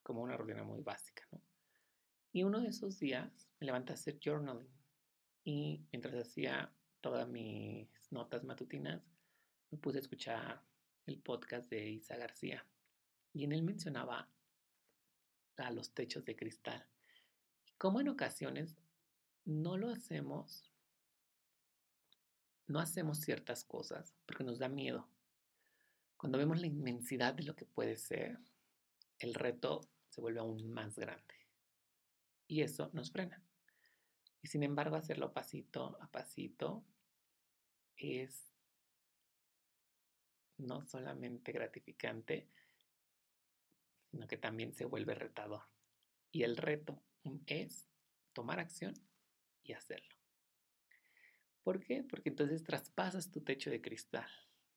como 0.03 0.21
una 0.21 0.37
rutina 0.37 0.63
muy 0.63 0.81
básica, 0.81 1.23
¿no? 1.31 1.41
Y 2.31 2.43
uno 2.43 2.59
de 2.59 2.67
esos 2.67 2.99
días 2.99 3.49
me 3.59 3.65
levanté 3.65 3.93
a 3.93 3.95
hacer 3.95 4.19
journaling 4.21 4.67
y 5.45 5.81
mientras 5.91 6.15
hacía 6.15 6.69
todas 6.99 7.27
mis 7.27 7.87
notas 8.11 8.43
matutinas, 8.43 9.01
me 9.71 9.77
puse 9.77 9.99
a 9.99 10.01
escuchar 10.01 10.61
el 11.05 11.17
podcast 11.19 11.69
de 11.69 11.89
Isa 11.89 12.17
García 12.17 12.65
y 13.33 13.45
en 13.45 13.53
él 13.53 13.63
mencionaba 13.63 14.29
a 15.57 15.71
los 15.71 15.93
techos 15.93 16.25
de 16.25 16.35
cristal. 16.35 16.85
Y 17.65 17.71
cómo 17.77 18.01
en 18.01 18.09
ocasiones 18.09 18.75
no 19.45 19.77
lo 19.77 19.89
hacemos, 19.89 20.71
no 22.67 22.79
hacemos 22.79 23.19
ciertas 23.19 23.63
cosas 23.63 24.13
porque 24.25 24.43
nos 24.43 24.59
da 24.59 24.67
miedo 24.67 25.07
cuando 26.25 26.39
vemos 26.39 26.59
la 26.59 26.65
inmensidad 26.65 27.35
de 27.35 27.43
lo 27.43 27.55
que 27.55 27.65
puede 27.65 27.97
ser, 27.97 28.39
el 29.19 29.35
reto 29.35 29.87
se 30.09 30.21
vuelve 30.21 30.39
aún 30.39 30.67
más 30.71 30.97
grande. 30.97 31.35
Y 32.47 32.63
eso 32.63 32.89
nos 32.93 33.11
frena. 33.11 33.43
Y 34.41 34.47
sin 34.47 34.63
embargo, 34.63 34.95
hacerlo 34.95 35.33
pasito 35.33 35.99
a 36.01 36.09
pasito 36.09 36.83
es 37.95 38.51
no 40.57 40.83
solamente 40.87 41.51
gratificante, 41.51 42.49
sino 44.09 44.25
que 44.25 44.37
también 44.37 44.73
se 44.73 44.85
vuelve 44.85 45.13
retador. 45.13 45.61
Y 46.31 46.41
el 46.41 46.57
reto 46.57 47.03
es 47.45 47.87
tomar 48.33 48.59
acción 48.59 48.95
y 49.61 49.73
hacerlo. 49.73 50.15
¿Por 51.61 51.81
qué? 51.81 52.01
Porque 52.01 52.29
entonces 52.29 52.63
traspasas 52.63 53.29
tu 53.29 53.41
techo 53.41 53.69
de 53.69 53.79
cristal 53.79 54.31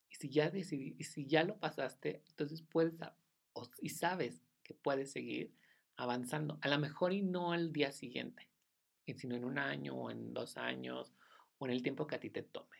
y 0.09 0.15
si 0.15 0.29
ya 0.29 0.49
decidí, 0.49 0.95
y 0.97 1.03
si 1.03 1.25
ya 1.25 1.43
lo 1.43 1.59
pasaste, 1.59 2.23
entonces 2.27 2.61
puedes 2.61 2.93
y 3.81 3.89
sabes 3.89 4.41
que 4.63 4.73
puedes 4.73 5.11
seguir 5.11 5.53
avanzando. 5.95 6.57
A 6.61 6.69
lo 6.69 6.79
mejor 6.79 7.13
y 7.13 7.21
no 7.21 7.51
al 7.51 7.71
día 7.71 7.91
siguiente, 7.91 8.49
sino 9.15 9.35
en 9.35 9.43
un 9.43 9.57
año 9.57 9.95
o 9.95 10.11
en 10.11 10.33
dos 10.33 10.57
años 10.57 11.13
o 11.57 11.65
en 11.65 11.73
el 11.73 11.83
tiempo 11.83 12.07
que 12.07 12.15
a 12.15 12.19
ti 12.19 12.29
te 12.29 12.43
tome. 12.43 12.77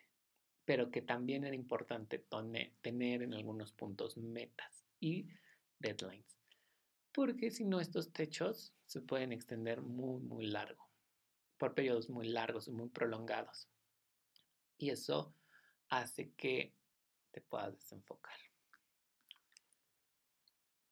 Pero 0.65 0.91
que 0.91 1.01
también 1.01 1.43
era 1.43 1.55
importante 1.55 2.23
tener 2.81 3.23
en 3.23 3.33
algunos 3.33 3.73
puntos 3.73 4.17
metas 4.17 4.85
y 4.99 5.27
deadlines. 5.79 6.37
Porque 7.11 7.51
si 7.51 7.65
no, 7.65 7.79
estos 7.79 8.13
techos 8.13 8.73
se 8.85 9.01
pueden 9.01 9.31
extender 9.31 9.81
muy, 9.81 10.21
muy 10.21 10.45
largo, 10.45 10.89
por 11.57 11.73
periodos 11.73 12.09
muy 12.09 12.27
largos 12.27 12.67
y 12.67 12.71
muy 12.71 12.89
prolongados. 12.89 13.67
Y 14.77 14.91
eso 14.91 15.35
hace 15.89 16.31
que 16.33 16.73
puedas 17.41 17.73
desenfocar. 17.73 18.35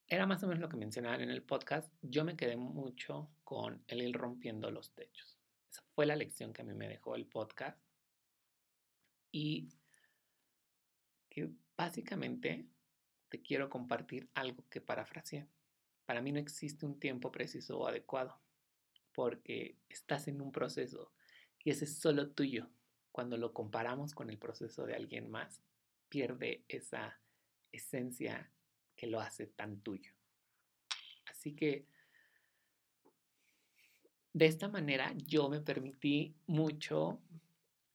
Era 0.07 0.25
más 0.25 0.41
o 0.43 0.47
menos 0.47 0.61
lo 0.61 0.69
que 0.69 0.77
mencionaban 0.77 1.21
en 1.21 1.29
el 1.29 1.43
podcast. 1.43 1.93
Yo 2.01 2.23
me 2.23 2.37
quedé 2.37 2.55
mucho 2.55 3.29
con 3.43 3.83
el 3.87 4.01
ir 4.01 4.15
rompiendo 4.15 4.71
los 4.71 4.93
techos. 4.93 5.37
Esa 5.69 5.83
fue 5.93 6.05
la 6.05 6.15
lección 6.15 6.53
que 6.53 6.61
a 6.61 6.65
mí 6.65 6.73
me 6.73 6.87
dejó 6.87 7.15
el 7.15 7.25
podcast. 7.25 7.77
Y 9.31 9.69
que 11.29 11.51
básicamente 11.75 12.65
te 13.29 13.41
quiero 13.41 13.69
compartir 13.69 14.29
algo 14.33 14.63
que 14.69 14.79
parafraseé. 14.79 15.47
Para 16.05 16.21
mí 16.21 16.31
no 16.31 16.39
existe 16.39 16.85
un 16.85 16.99
tiempo 16.99 17.31
preciso 17.31 17.77
o 17.77 17.87
adecuado, 17.87 18.39
porque 19.13 19.77
estás 19.89 20.29
en 20.29 20.39
un 20.41 20.53
proceso 20.53 21.11
y 21.63 21.71
ese 21.71 21.83
es 21.83 21.99
solo 21.99 22.29
tuyo. 22.29 22.69
Cuando 23.11 23.35
lo 23.35 23.51
comparamos 23.51 24.13
con 24.13 24.29
el 24.29 24.37
proceso 24.37 24.85
de 24.85 24.95
alguien 24.95 25.29
más, 25.29 25.61
pierde 26.09 26.63
esa 26.67 27.19
esencia 27.71 28.51
que 28.95 29.07
lo 29.07 29.19
hace 29.19 29.47
tan 29.47 29.81
tuyo. 29.81 30.11
Así 31.25 31.55
que 31.55 31.85
de 34.33 34.45
esta 34.45 34.67
manera 34.67 35.13
yo 35.15 35.49
me 35.49 35.61
permití 35.61 36.35
mucho 36.45 37.21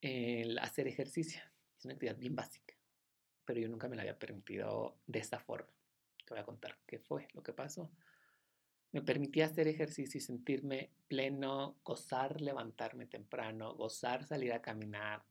el 0.00 0.58
hacer 0.58 0.88
ejercicio. 0.88 1.42
Es 1.78 1.84
una 1.84 1.94
actividad 1.94 2.16
bien 2.16 2.34
básica, 2.34 2.74
pero 3.44 3.60
yo 3.60 3.68
nunca 3.68 3.88
me 3.88 3.96
la 3.96 4.02
había 4.02 4.18
permitido 4.18 4.98
de 5.06 5.18
esta 5.18 5.38
forma. 5.38 5.72
Te 6.24 6.34
voy 6.34 6.40
a 6.40 6.44
contar 6.44 6.78
qué 6.86 6.98
fue 6.98 7.28
lo 7.32 7.42
que 7.42 7.52
pasó. 7.52 7.90
Me 8.92 9.02
permití 9.02 9.40
hacer 9.40 9.68
ejercicio 9.68 10.18
y 10.18 10.20
sentirme 10.20 10.90
pleno, 11.08 11.78
gozar 11.82 12.40
levantarme 12.40 13.06
temprano, 13.06 13.74
gozar 13.74 14.24
salir 14.24 14.52
a 14.52 14.60
caminar 14.60 15.24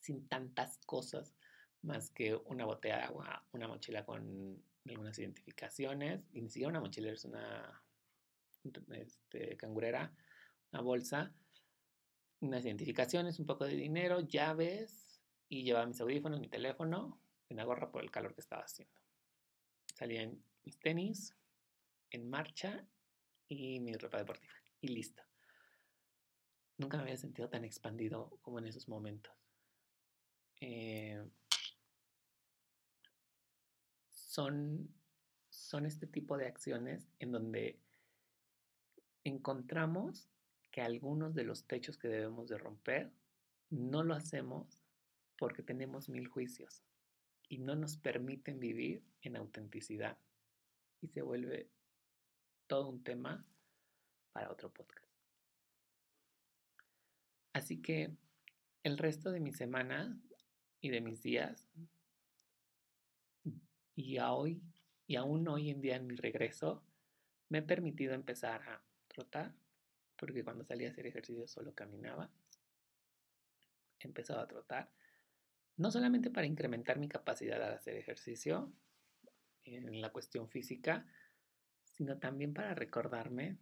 sin 0.00 0.28
tantas 0.28 0.78
cosas 0.86 1.34
más 1.82 2.10
que 2.10 2.34
una 2.34 2.64
botella 2.64 2.98
de 2.98 3.02
agua, 3.04 3.44
una 3.52 3.68
mochila 3.68 4.04
con 4.04 4.62
algunas 4.86 5.18
identificaciones, 5.18 6.28
y 6.32 6.42
ni 6.42 6.48
siquiera 6.48 6.70
una 6.70 6.80
mochila, 6.80 7.10
es 7.12 7.24
una 7.24 7.82
este, 8.92 9.56
cangurera, 9.56 10.12
una 10.72 10.82
bolsa, 10.82 11.32
unas 12.40 12.64
identificaciones, 12.64 13.38
un 13.38 13.46
poco 13.46 13.64
de 13.64 13.76
dinero, 13.76 14.20
llaves 14.20 15.20
y 15.48 15.62
llevaba 15.62 15.86
mis 15.86 16.00
audífonos, 16.00 16.40
mi 16.40 16.48
teléfono, 16.48 17.20
una 17.48 17.64
gorra 17.64 17.90
por 17.90 18.02
el 18.02 18.10
calor 18.10 18.34
que 18.34 18.40
estaba 18.40 18.62
haciendo. 18.62 18.94
Salía 19.94 20.22
en 20.22 20.42
mis 20.64 20.78
tenis, 20.78 21.36
en 22.10 22.28
marcha 22.28 22.86
y 23.48 23.80
mi 23.80 23.92
ropa 23.94 24.18
deportiva. 24.18 24.54
Y 24.80 24.88
listo. 24.88 25.22
Nunca 26.78 26.96
me 26.96 27.02
había 27.02 27.16
sentido 27.16 27.48
tan 27.48 27.64
expandido 27.64 28.38
como 28.40 28.58
en 28.58 28.66
esos 28.66 28.88
momentos. 28.88 29.34
Eh, 30.60 31.22
son, 34.30 34.88
son 35.48 35.86
este 35.86 36.06
tipo 36.06 36.38
de 36.38 36.46
acciones 36.46 37.08
en 37.18 37.32
donde 37.32 37.80
encontramos 39.24 40.28
que 40.70 40.82
algunos 40.82 41.34
de 41.34 41.42
los 41.42 41.64
techos 41.64 41.98
que 41.98 42.06
debemos 42.06 42.48
de 42.48 42.56
romper 42.56 43.10
no 43.70 44.04
lo 44.04 44.14
hacemos 44.14 44.80
porque 45.36 45.64
tenemos 45.64 46.08
mil 46.08 46.28
juicios 46.28 46.84
y 47.48 47.58
no 47.58 47.74
nos 47.74 47.96
permiten 47.96 48.60
vivir 48.60 49.02
en 49.22 49.36
autenticidad. 49.36 50.16
Y 51.00 51.08
se 51.08 51.22
vuelve 51.22 51.68
todo 52.68 52.88
un 52.88 53.02
tema 53.02 53.44
para 54.32 54.52
otro 54.52 54.72
podcast. 54.72 55.10
Así 57.52 57.82
que 57.82 58.14
el 58.84 58.96
resto 58.96 59.32
de 59.32 59.40
mi 59.40 59.50
semana 59.50 60.16
y 60.80 60.90
de 60.90 61.00
mis 61.00 61.20
días 61.20 61.68
y 63.94 64.18
a 64.18 64.32
hoy 64.32 64.62
y 65.06 65.16
aún 65.16 65.46
hoy 65.48 65.70
en 65.70 65.80
día 65.80 65.96
en 65.96 66.06
mi 66.06 66.16
regreso 66.16 66.82
me 67.48 67.58
he 67.58 67.62
permitido 67.62 68.14
empezar 68.14 68.62
a 68.62 68.82
trotar 69.08 69.52
porque 70.16 70.44
cuando 70.44 70.64
salía 70.64 70.88
a 70.88 70.92
hacer 70.92 71.06
ejercicio 71.06 71.46
solo 71.48 71.74
caminaba 71.74 72.30
he 73.98 74.06
empezado 74.06 74.40
a 74.40 74.46
trotar 74.46 74.90
no 75.76 75.90
solamente 75.90 76.30
para 76.30 76.46
incrementar 76.46 76.98
mi 76.98 77.08
capacidad 77.08 77.62
al 77.62 77.74
hacer 77.74 77.96
ejercicio 77.96 78.72
en 79.64 80.00
la 80.00 80.10
cuestión 80.10 80.48
física 80.48 81.06
sino 81.84 82.18
también 82.18 82.54
para 82.54 82.74
recordarme 82.74 83.58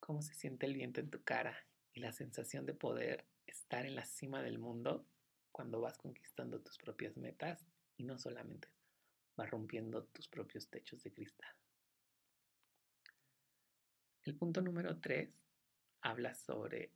cómo 0.00 0.22
se 0.22 0.34
siente 0.34 0.66
el 0.66 0.74
viento 0.74 1.00
en 1.00 1.10
tu 1.10 1.22
cara 1.22 1.56
y 1.92 2.00
la 2.00 2.12
sensación 2.12 2.66
de 2.66 2.74
poder 2.74 3.26
estar 3.46 3.86
en 3.86 3.94
la 3.94 4.04
cima 4.04 4.42
del 4.42 4.58
mundo 4.58 5.06
cuando 5.52 5.80
vas 5.80 5.98
conquistando 5.98 6.60
tus 6.60 6.78
propias 6.78 7.16
metas 7.16 7.66
y 7.96 8.04
no 8.04 8.18
solamente 8.18 8.68
rompiendo 9.46 10.04
tus 10.04 10.28
propios 10.28 10.68
techos 10.68 11.02
de 11.02 11.12
cristal. 11.12 11.54
El 14.24 14.36
punto 14.36 14.60
número 14.60 15.00
tres 15.00 15.30
habla 16.00 16.34
sobre 16.34 16.92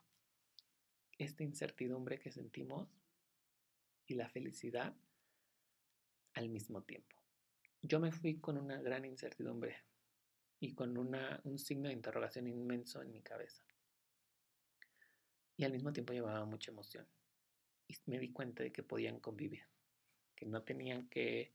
esta 1.19 1.43
incertidumbre 1.43 2.19
que 2.19 2.31
sentimos 2.31 2.89
y 4.07 4.15
la 4.15 4.29
felicidad 4.29 4.95
al 6.35 6.49
mismo 6.49 6.83
tiempo. 6.83 7.17
Yo 7.83 7.99
me 8.01 8.13
fui 8.13 8.39
con 8.41 8.59
una 8.59 8.81
gran 8.81 9.05
incertidumbre 9.05 9.85
y 10.61 10.75
con 10.75 10.97
un 10.97 11.59
signo 11.59 11.89
de 11.89 11.95
interrogación 11.95 12.47
inmenso 12.47 13.03
en 13.03 13.13
mi 13.13 13.23
cabeza. 13.23 13.63
Y 15.57 15.65
al 15.65 15.73
mismo 15.73 15.93
tiempo 15.93 16.13
llevaba 16.13 16.45
mucha 16.45 16.71
emoción. 16.71 17.07
Y 17.89 17.97
me 18.07 18.19
di 18.19 18.33
cuenta 18.33 18.63
de 18.63 18.73
que 18.73 18.83
podían 18.83 19.21
convivir, 19.21 19.65
que 20.35 20.47
no 20.47 20.63
tenían 20.63 21.09
que 21.09 21.55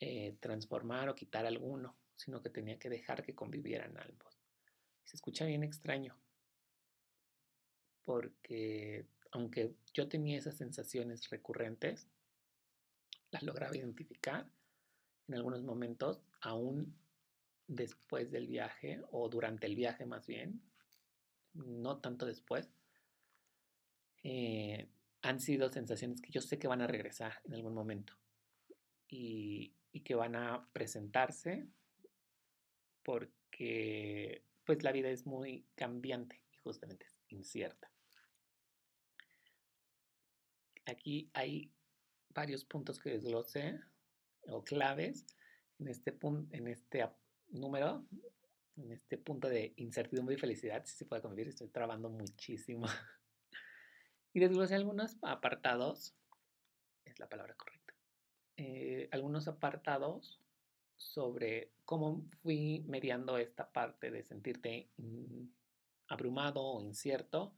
eh, 0.00 0.36
transformar 0.40 1.10
o 1.10 1.14
quitar 1.14 1.44
alguno, 1.44 1.94
sino 2.16 2.42
que 2.42 2.48
tenía 2.50 2.78
que 2.78 2.88
dejar 2.88 3.22
que 3.22 3.34
convivieran 3.34 3.98
ambos. 3.98 4.40
se 5.04 5.16
escucha 5.16 5.44
bien 5.44 5.62
extraño, 5.62 6.16
porque 8.04 9.06
aunque 9.32 9.74
yo 9.92 10.08
tenía 10.08 10.38
esas 10.38 10.56
sensaciones 10.56 11.28
recurrentes, 11.28 12.08
las 13.30 13.42
lograba 13.42 13.76
identificar 13.76 14.50
en 15.28 15.34
algunos 15.34 15.62
momentos, 15.62 16.22
aún 16.40 16.96
después 17.66 18.30
del 18.30 18.46
viaje 18.48 19.02
o 19.10 19.28
durante 19.28 19.66
el 19.66 19.76
viaje 19.76 20.06
más 20.06 20.26
bien, 20.26 20.62
no 21.52 21.98
tanto 21.98 22.26
después, 22.26 22.72
eh, 24.22 24.88
han 25.22 25.40
sido 25.40 25.68
sensaciones 25.68 26.20
que 26.20 26.32
yo 26.32 26.40
sé 26.40 26.58
que 26.58 26.68
van 26.68 26.80
a 26.80 26.86
regresar 26.86 27.34
en 27.44 27.54
algún 27.54 27.74
momento 27.74 28.14
y, 29.08 29.74
y 29.92 30.00
que 30.00 30.14
van 30.14 30.36
a 30.36 30.68
presentarse 30.72 31.66
porque 33.02 34.44
pues 34.64 34.82
la 34.82 34.92
vida 34.92 35.10
es 35.10 35.26
muy 35.26 35.66
cambiante 35.74 36.42
y 36.52 36.56
justamente 36.58 37.06
es 37.06 37.18
incierta. 37.28 37.90
Aquí 40.86 41.30
hay 41.34 41.72
varios 42.30 42.64
puntos 42.64 42.98
que 42.98 43.10
desglose 43.10 43.80
o 44.46 44.62
claves 44.62 45.26
en 45.78 45.88
este, 45.88 46.12
punto, 46.12 46.54
en 46.54 46.68
este 46.68 47.08
número, 47.48 48.06
en 48.76 48.92
este 48.92 49.18
punto 49.18 49.48
de 49.48 49.72
incertidumbre 49.76 50.34
y 50.34 50.38
felicidad, 50.38 50.84
si 50.84 50.96
se 50.96 51.04
puede 51.04 51.22
convivir, 51.22 51.48
estoy 51.48 51.68
trabando 51.68 52.10
muchísimo. 52.10 52.86
y 54.32 54.40
desglosé 54.40 54.74
algunos 54.74 55.16
apartados, 55.22 56.14
es 57.04 57.18
la 57.18 57.28
palabra 57.28 57.54
correcta, 57.54 57.79
eh, 58.62 59.08
algunos 59.10 59.48
apartados 59.48 60.38
sobre 60.98 61.72
cómo 61.86 62.26
fui 62.42 62.84
mediando 62.86 63.38
esta 63.38 63.72
parte 63.72 64.10
de 64.10 64.22
sentirte 64.22 64.90
abrumado 66.08 66.62
o 66.62 66.82
incierto 66.82 67.54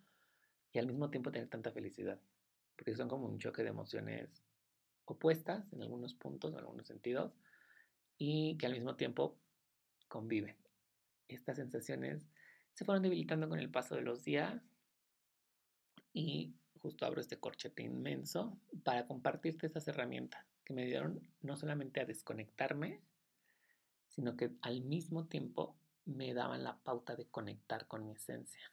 y 0.73 0.79
al 0.79 0.87
mismo 0.87 1.11
tiempo 1.11 1.33
tener 1.33 1.49
tanta 1.49 1.73
felicidad, 1.73 2.21
porque 2.77 2.95
son 2.95 3.09
como 3.09 3.27
un 3.27 3.41
choque 3.41 3.65
de 3.65 3.71
emociones 3.71 4.45
opuestas 5.05 5.73
en 5.73 5.83
algunos 5.83 6.15
puntos, 6.15 6.53
en 6.53 6.59
algunos 6.59 6.87
sentidos, 6.87 7.33
y 8.17 8.57
que 8.57 8.67
al 8.67 8.75
mismo 8.75 8.95
tiempo 8.95 9.37
conviven. 10.07 10.57
Estas 11.27 11.57
sensaciones 11.57 12.29
se 12.75 12.85
fueron 12.85 13.03
debilitando 13.03 13.49
con 13.49 13.59
el 13.59 13.73
paso 13.73 13.97
de 13.97 14.03
los 14.03 14.23
días 14.23 14.63
y 16.13 16.55
justo 16.81 17.05
abro 17.07 17.21
este 17.21 17.41
corchete 17.41 17.83
inmenso 17.83 18.57
para 18.85 19.09
compartirte 19.09 19.67
estas 19.67 19.89
herramientas 19.89 20.52
me 20.73 20.87
dieron 20.87 21.21
no 21.41 21.57
solamente 21.57 22.01
a 22.01 22.05
desconectarme, 22.05 23.01
sino 24.09 24.37
que 24.37 24.51
al 24.63 24.83
mismo 24.83 25.27
tiempo 25.27 25.77
me 26.05 26.35
daban 26.35 26.65
la 26.65 26.77
pauta 26.79 27.15
de 27.17 27.27
conectar 27.27 27.87
con 27.87 28.05
mi 28.05 28.13
esencia 28.13 28.73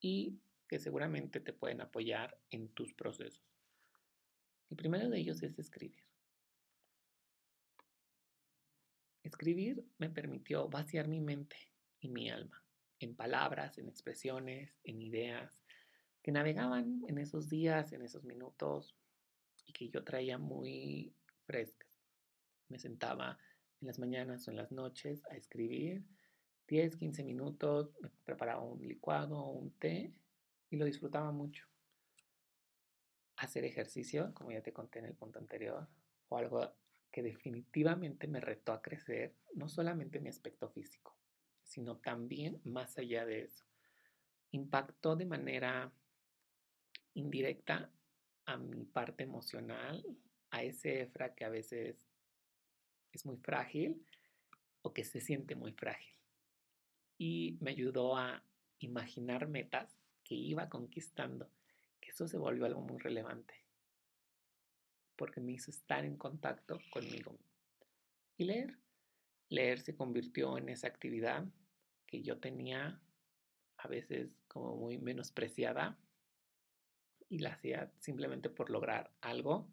y 0.00 0.38
que 0.68 0.78
seguramente 0.78 1.40
te 1.40 1.52
pueden 1.52 1.80
apoyar 1.80 2.38
en 2.50 2.68
tus 2.68 2.94
procesos. 2.94 3.42
El 4.70 4.76
primero 4.76 5.10
de 5.10 5.18
ellos 5.18 5.42
es 5.42 5.58
escribir. 5.58 6.02
Escribir 9.22 9.84
me 9.98 10.08
permitió 10.08 10.68
vaciar 10.68 11.08
mi 11.08 11.20
mente 11.20 11.56
y 12.00 12.08
mi 12.08 12.30
alma 12.30 12.62
en 13.02 13.14
palabras, 13.14 13.78
en 13.78 13.88
expresiones, 13.88 14.78
en 14.84 15.02
ideas 15.02 15.62
que 16.22 16.32
navegaban 16.32 17.02
en 17.08 17.18
esos 17.18 17.48
días, 17.48 17.92
en 17.92 18.02
esos 18.02 18.24
minutos 18.24 18.96
y 19.66 19.72
que 19.72 19.88
yo 19.88 20.04
traía 20.04 20.38
muy 20.38 21.14
frescas. 21.42 22.00
Me 22.68 22.78
sentaba 22.78 23.38
en 23.80 23.86
las 23.86 23.98
mañanas 23.98 24.46
o 24.46 24.50
en 24.50 24.56
las 24.56 24.72
noches 24.72 25.24
a 25.30 25.36
escribir 25.36 26.04
10, 26.68 26.96
15 26.96 27.24
minutos, 27.24 27.94
me 28.00 28.08
preparaba 28.24 28.62
un 28.62 28.80
licuado 28.86 29.38
o 29.38 29.50
un 29.50 29.72
té 29.78 30.12
y 30.70 30.76
lo 30.76 30.84
disfrutaba 30.84 31.32
mucho. 31.32 31.66
Hacer 33.36 33.64
ejercicio, 33.64 34.32
como 34.34 34.52
ya 34.52 34.62
te 34.62 34.72
conté 34.72 35.00
en 35.00 35.06
el 35.06 35.14
punto 35.14 35.38
anterior, 35.38 35.88
o 36.28 36.38
algo 36.38 36.72
que 37.10 37.22
definitivamente 37.22 38.26
me 38.26 38.40
retó 38.40 38.72
a 38.72 38.80
crecer, 38.80 39.34
no 39.54 39.68
solamente 39.68 40.20
mi 40.20 40.30
aspecto 40.30 40.70
físico, 40.70 41.14
sino 41.62 41.98
también 41.98 42.60
más 42.64 42.96
allá 42.96 43.26
de 43.26 43.42
eso. 43.42 43.64
Impactó 44.52 45.14
de 45.14 45.26
manera 45.26 45.92
indirecta 47.14 47.90
a 48.46 48.56
mi 48.56 48.84
parte 48.84 49.24
emocional, 49.24 50.02
a 50.52 50.62
ese 50.62 51.02
Efra 51.02 51.34
que 51.34 51.44
a 51.44 51.48
veces 51.48 51.96
es 53.10 53.26
muy 53.26 53.36
frágil 53.38 54.06
o 54.82 54.94
que 54.94 55.02
se 55.02 55.20
siente 55.20 55.56
muy 55.56 55.72
frágil. 55.72 56.14
Y 57.18 57.58
me 57.60 57.72
ayudó 57.72 58.16
a 58.16 58.44
imaginar 58.78 59.48
metas 59.48 59.98
que 60.22 60.36
iba 60.36 60.68
conquistando, 60.68 61.50
que 62.00 62.10
eso 62.10 62.28
se 62.28 62.38
volvió 62.38 62.66
algo 62.66 62.80
muy 62.80 62.98
relevante 62.98 63.62
porque 65.22 65.40
me 65.40 65.52
hizo 65.52 65.70
estar 65.70 66.04
en 66.04 66.16
contacto 66.16 66.80
conmigo. 66.90 67.38
Y 68.36 68.44
leer. 68.44 68.76
Leer 69.50 69.80
se 69.80 69.94
convirtió 69.94 70.58
en 70.58 70.68
esa 70.68 70.88
actividad 70.88 71.46
que 72.08 72.22
yo 72.22 72.38
tenía 72.38 73.00
a 73.76 73.86
veces 73.86 74.30
como 74.48 74.74
muy 74.74 74.98
menospreciada 74.98 75.96
y 77.28 77.38
la 77.38 77.50
hacía 77.50 77.92
simplemente 78.00 78.50
por 78.50 78.68
lograr 78.68 79.12
algo 79.20 79.68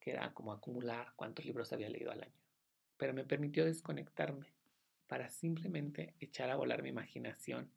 que 0.00 0.12
era 0.12 0.32
como 0.34 0.52
acumular 0.52 1.12
cuántos 1.16 1.44
libros 1.44 1.72
había 1.72 1.88
leído 1.90 2.10
al 2.12 2.22
año. 2.22 2.40
Pero 2.96 3.14
me 3.14 3.24
permitió 3.24 3.64
desconectarme 3.64 4.52
para 5.06 5.28
simplemente 5.28 6.14
echar 6.20 6.50
a 6.50 6.56
volar 6.56 6.82
mi 6.82 6.90
imaginación 6.90 7.70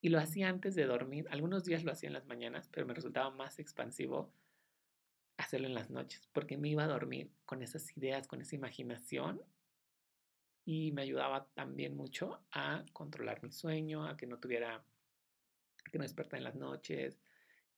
Y 0.00 0.10
lo 0.10 0.18
hacía 0.20 0.48
antes 0.50 0.74
de 0.74 0.84
dormir. 0.86 1.26
Algunos 1.30 1.64
días 1.64 1.84
lo 1.84 1.92
hacía 1.92 2.08
en 2.08 2.12
las 2.14 2.26
mañanas, 2.26 2.68
pero 2.68 2.86
me 2.86 2.94
resultaba 2.94 3.30
más 3.30 3.58
expansivo 3.58 4.32
hacerlo 5.36 5.66
en 5.66 5.74
las 5.74 5.90
noches, 5.90 6.28
porque 6.32 6.56
me 6.56 6.68
iba 6.68 6.84
a 6.84 6.88
dormir 6.88 7.30
con 7.46 7.62
esas 7.62 7.96
ideas, 7.96 8.26
con 8.28 8.40
esa 8.40 8.54
imaginación 8.54 9.42
y 10.64 10.92
me 10.92 11.02
ayudaba 11.02 11.46
también 11.54 11.96
mucho 11.96 12.40
a 12.52 12.84
controlar 12.92 13.42
mi 13.42 13.50
sueño, 13.52 14.06
a 14.06 14.16
que 14.16 14.26
no 14.26 14.38
tuviera, 14.38 14.84
que 15.90 15.98
no 15.98 16.04
despertara 16.04 16.38
en 16.38 16.44
las 16.44 16.54
noches 16.54 17.20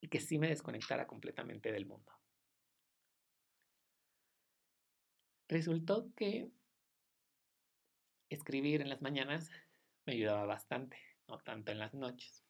y 0.00 0.08
que 0.08 0.20
sí 0.20 0.38
me 0.38 0.48
desconectara 0.48 1.06
completamente 1.06 1.72
del 1.72 1.86
mundo. 1.86 2.12
Resultó 5.48 6.12
que 6.16 6.50
escribir 8.30 8.80
en 8.80 8.88
las 8.88 9.00
mañanas 9.00 9.50
me 10.04 10.14
ayudaba 10.14 10.44
bastante, 10.44 10.98
no 11.28 11.38
tanto 11.38 11.70
en 11.70 11.78
las 11.78 11.94
noches. 11.94 12.44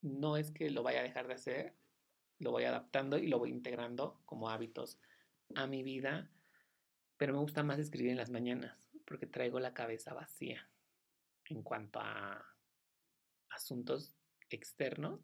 No 0.00 0.38
es 0.38 0.50
que 0.50 0.70
lo 0.70 0.82
vaya 0.82 1.00
a 1.00 1.04
dejar 1.04 1.26
de 1.26 1.34
hacer, 1.34 1.74
lo 2.38 2.52
voy 2.52 2.64
adaptando 2.64 3.18
y 3.18 3.26
lo 3.26 3.38
voy 3.38 3.50
integrando 3.50 4.22
como 4.24 4.48
hábitos 4.48 4.98
a 5.54 5.66
mi 5.66 5.82
vida, 5.82 6.30
pero 7.18 7.34
me 7.34 7.40
gusta 7.40 7.62
más 7.62 7.78
escribir 7.78 8.12
en 8.12 8.16
las 8.16 8.30
mañanas 8.30 8.88
porque 9.04 9.26
traigo 9.26 9.60
la 9.60 9.74
cabeza 9.74 10.14
vacía 10.14 10.70
en 11.46 11.62
cuanto 11.62 12.00
a 12.00 12.46
asuntos 13.50 14.14
externos 14.48 15.20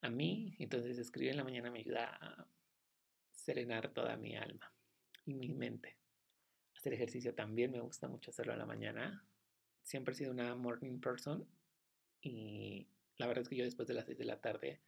a 0.00 0.10
mí, 0.10 0.56
entonces 0.58 0.98
escribir 0.98 1.30
en 1.30 1.36
la 1.36 1.44
mañana 1.44 1.70
me 1.70 1.80
ayuda 1.80 2.16
a 2.20 2.48
serenar 3.30 3.90
toda 3.90 4.16
mi 4.16 4.36
alma 4.36 4.72
y 5.28 5.34
mi 5.34 5.50
mente. 5.50 5.98
Hacer 6.74 6.94
ejercicio 6.94 7.34
también 7.34 7.70
me 7.70 7.80
gusta 7.80 8.08
mucho 8.08 8.30
hacerlo 8.30 8.54
a 8.54 8.56
la 8.56 8.64
mañana. 8.64 9.26
Siempre 9.82 10.14
he 10.14 10.16
sido 10.16 10.32
una 10.32 10.54
morning 10.54 11.00
person 11.00 11.46
y 12.22 12.88
la 13.18 13.26
verdad 13.26 13.42
es 13.42 13.48
que 13.50 13.56
yo 13.56 13.64
después 13.64 13.86
de 13.86 13.94
las 13.94 14.06
6 14.06 14.16
de 14.16 14.24
la 14.24 14.40
tarde 14.40 14.80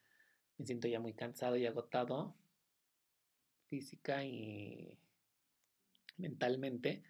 me 0.56 0.64
siento 0.64 0.88
ya 0.88 0.98
muy 0.98 1.12
cansado 1.12 1.56
y 1.56 1.66
agotado 1.66 2.34
física 3.68 4.24
y 4.24 4.98
mentalmente. 6.16 7.02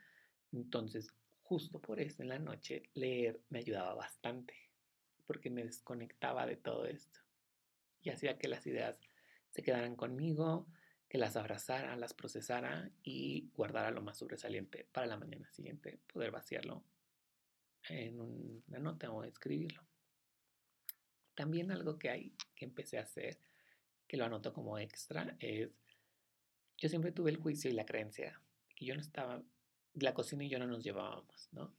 Entonces, 0.53 1.15
justo 1.45 1.81
por 1.81 2.01
eso 2.01 2.23
en 2.23 2.31
la 2.31 2.39
noche 2.41 2.83
leer 2.95 3.41
me 3.49 3.61
ayudaba 3.61 3.95
bastante, 3.95 4.55
porque 5.27 5.51
me 5.51 5.65
desconectaba 5.65 6.47
de 6.47 6.57
todo 6.57 6.85
esto 6.85 7.21
y 8.03 8.11
hacía 8.11 8.39
que 8.39 8.49
las 8.49 8.67
ideas 8.67 8.99
se 9.51 9.63
quedaran 9.63 9.95
conmigo, 9.95 10.67
que 11.11 11.19
las 11.19 11.35
abrazara, 11.35 11.97
las 11.97 12.15
procesara 12.15 12.89
y 13.03 13.51
guardara 13.57 13.91
lo 13.91 14.01
más 14.01 14.17
sobresaliente 14.17 14.87
para 14.93 15.09
la 15.09 15.17
mañana 15.17 15.51
siguiente, 15.51 15.99
poder 16.07 16.31
vaciarlo 16.31 16.85
en 17.89 18.21
una 18.21 18.79
nota 18.79 19.11
o 19.11 19.25
escribirlo. 19.25 19.85
También 21.35 21.73
algo 21.73 21.99
que 21.99 22.11
hay 22.11 22.37
que 22.55 22.65
empecé 22.65 22.99
a 22.99 23.03
hacer, 23.03 23.41
que 24.07 24.17
lo 24.17 24.25
anoto 24.25 24.53
como 24.53 24.79
extra, 24.79 25.37
es 25.41 25.71
yo 26.79 26.89
siempre 26.89 27.11
tuve 27.11 27.31
el 27.31 27.39
juicio 27.39 27.69
y 27.69 27.75
la 27.75 27.85
creencia 27.85 28.41
que 28.77 28.85
yo 28.85 28.95
no 28.95 29.01
estaba, 29.01 29.43
la 29.95 30.15
cocina 30.15 30.45
y 30.45 30.49
yo 30.49 30.61
no 30.61 30.69
nos 30.69 30.85
llevábamos, 30.85 31.49
¿no? 31.51 31.75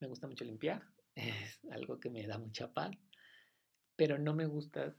Me 0.00 0.06
gusta 0.06 0.26
mucho 0.26 0.44
limpiar, 0.44 0.86
es 1.14 1.64
algo 1.70 1.98
que 1.98 2.10
me 2.10 2.26
da 2.26 2.36
mucha 2.36 2.70
paz, 2.74 2.94
pero 3.96 4.18
no 4.18 4.34
me 4.34 4.44
gusta 4.44 4.94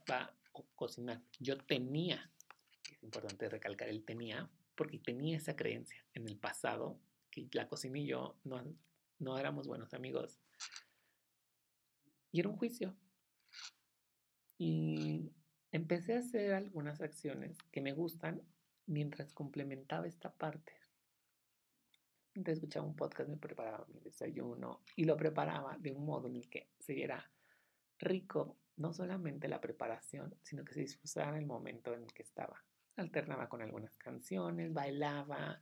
cocinar. 0.73 1.21
Yo 1.37 1.59
tenía 1.59 2.31
es 2.97 3.03
importante 3.03 3.47
recalcar 3.49 3.89
el 3.89 4.03
tenía, 4.03 4.49
porque 4.75 4.99
tenía 4.99 5.37
esa 5.37 5.55
creencia 5.55 6.03
en 6.13 6.27
el 6.27 6.37
pasado 6.37 6.99
que 7.29 7.47
la 7.53 7.67
cocina 7.67 7.99
y 7.99 8.07
yo 8.07 8.39
no, 8.43 8.63
no 9.19 9.37
éramos 9.37 9.67
buenos 9.67 9.93
amigos. 9.93 10.39
Y 12.31 12.39
era 12.39 12.49
un 12.49 12.57
juicio. 12.57 12.95
Y 14.57 15.31
empecé 15.71 16.15
a 16.15 16.19
hacer 16.19 16.53
algunas 16.53 17.01
acciones 17.01 17.57
que 17.71 17.81
me 17.81 17.93
gustan 17.93 18.41
mientras 18.87 19.31
complementaba 19.33 20.07
esta 20.07 20.33
parte. 20.33 20.73
Mientras 22.33 22.57
escuchaba 22.57 22.85
un 22.85 22.95
podcast, 22.95 23.29
me 23.29 23.37
preparaba 23.37 23.85
mi 23.87 23.99
desayuno 23.99 24.83
y 24.95 25.05
lo 25.05 25.17
preparaba 25.17 25.77
de 25.79 25.91
un 25.91 26.05
modo 26.05 26.27
en 26.27 26.35
el 26.35 26.49
que 26.49 26.69
se 26.79 26.93
viera 26.93 27.31
rico, 27.99 28.57
no 28.75 28.93
solamente 28.93 29.47
la 29.47 29.61
preparación, 29.61 30.35
sino 30.43 30.63
que 30.63 30.73
se 30.73 30.81
disfrutara 30.81 31.37
el 31.37 31.45
momento 31.45 31.93
en 31.93 32.03
el 32.03 32.13
que 32.13 32.21
estaba 32.21 32.63
alternaba 32.97 33.47
con 33.47 33.61
algunas 33.61 33.95
canciones, 33.97 34.73
bailaba, 34.73 35.61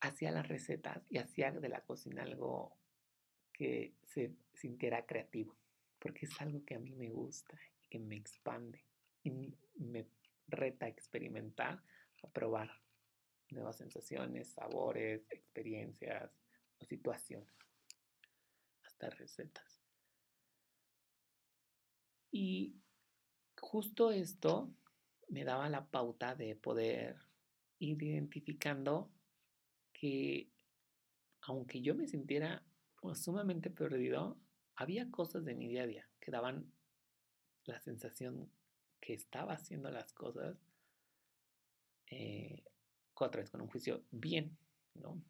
hacía 0.00 0.30
las 0.30 0.48
recetas 0.48 1.02
y 1.10 1.18
hacía 1.18 1.50
de 1.52 1.68
la 1.68 1.82
cocina 1.82 2.22
algo 2.22 2.76
que 3.52 3.94
se 4.02 4.34
sintiera 4.54 5.06
creativo, 5.06 5.56
porque 5.98 6.26
es 6.26 6.40
algo 6.40 6.64
que 6.64 6.74
a 6.74 6.78
mí 6.78 6.94
me 6.94 7.10
gusta 7.10 7.58
y 7.82 7.88
que 7.88 7.98
me 7.98 8.16
expande 8.16 8.84
y 9.22 9.30
me 9.76 10.06
reta 10.48 10.86
a 10.86 10.88
experimentar, 10.88 11.82
a 12.22 12.28
probar 12.28 12.70
nuevas 13.50 13.76
sensaciones, 13.76 14.48
sabores, 14.48 15.26
experiencias 15.30 16.30
o 16.78 16.84
situaciones, 16.84 17.54
hasta 18.84 19.10
recetas. 19.10 19.80
Y 22.30 22.76
justo 23.56 24.10
esto 24.10 24.74
me 25.28 25.44
daba 25.44 25.68
la 25.68 25.86
pauta 25.86 26.34
de 26.34 26.56
poder 26.56 27.16
ir 27.78 28.02
identificando 28.02 29.10
que 29.92 30.48
aunque 31.42 31.80
yo 31.82 31.94
me 31.94 32.06
sintiera 32.06 32.62
pues, 33.00 33.22
sumamente 33.22 33.70
perdido, 33.70 34.38
había 34.76 35.10
cosas 35.10 35.44
de 35.44 35.54
mi 35.54 35.68
día 35.68 35.82
a 35.82 35.86
día 35.86 36.08
que 36.20 36.30
daban 36.30 36.72
la 37.64 37.80
sensación 37.80 38.50
que 39.00 39.14
estaba 39.14 39.54
haciendo 39.54 39.90
las 39.90 40.12
cosas 40.12 40.56
eh, 42.06 42.64
otra 43.14 43.40
vez 43.40 43.50
con 43.50 43.60
un 43.60 43.68
juicio 43.68 44.04
bien, 44.10 44.56
¿no? 44.94 45.22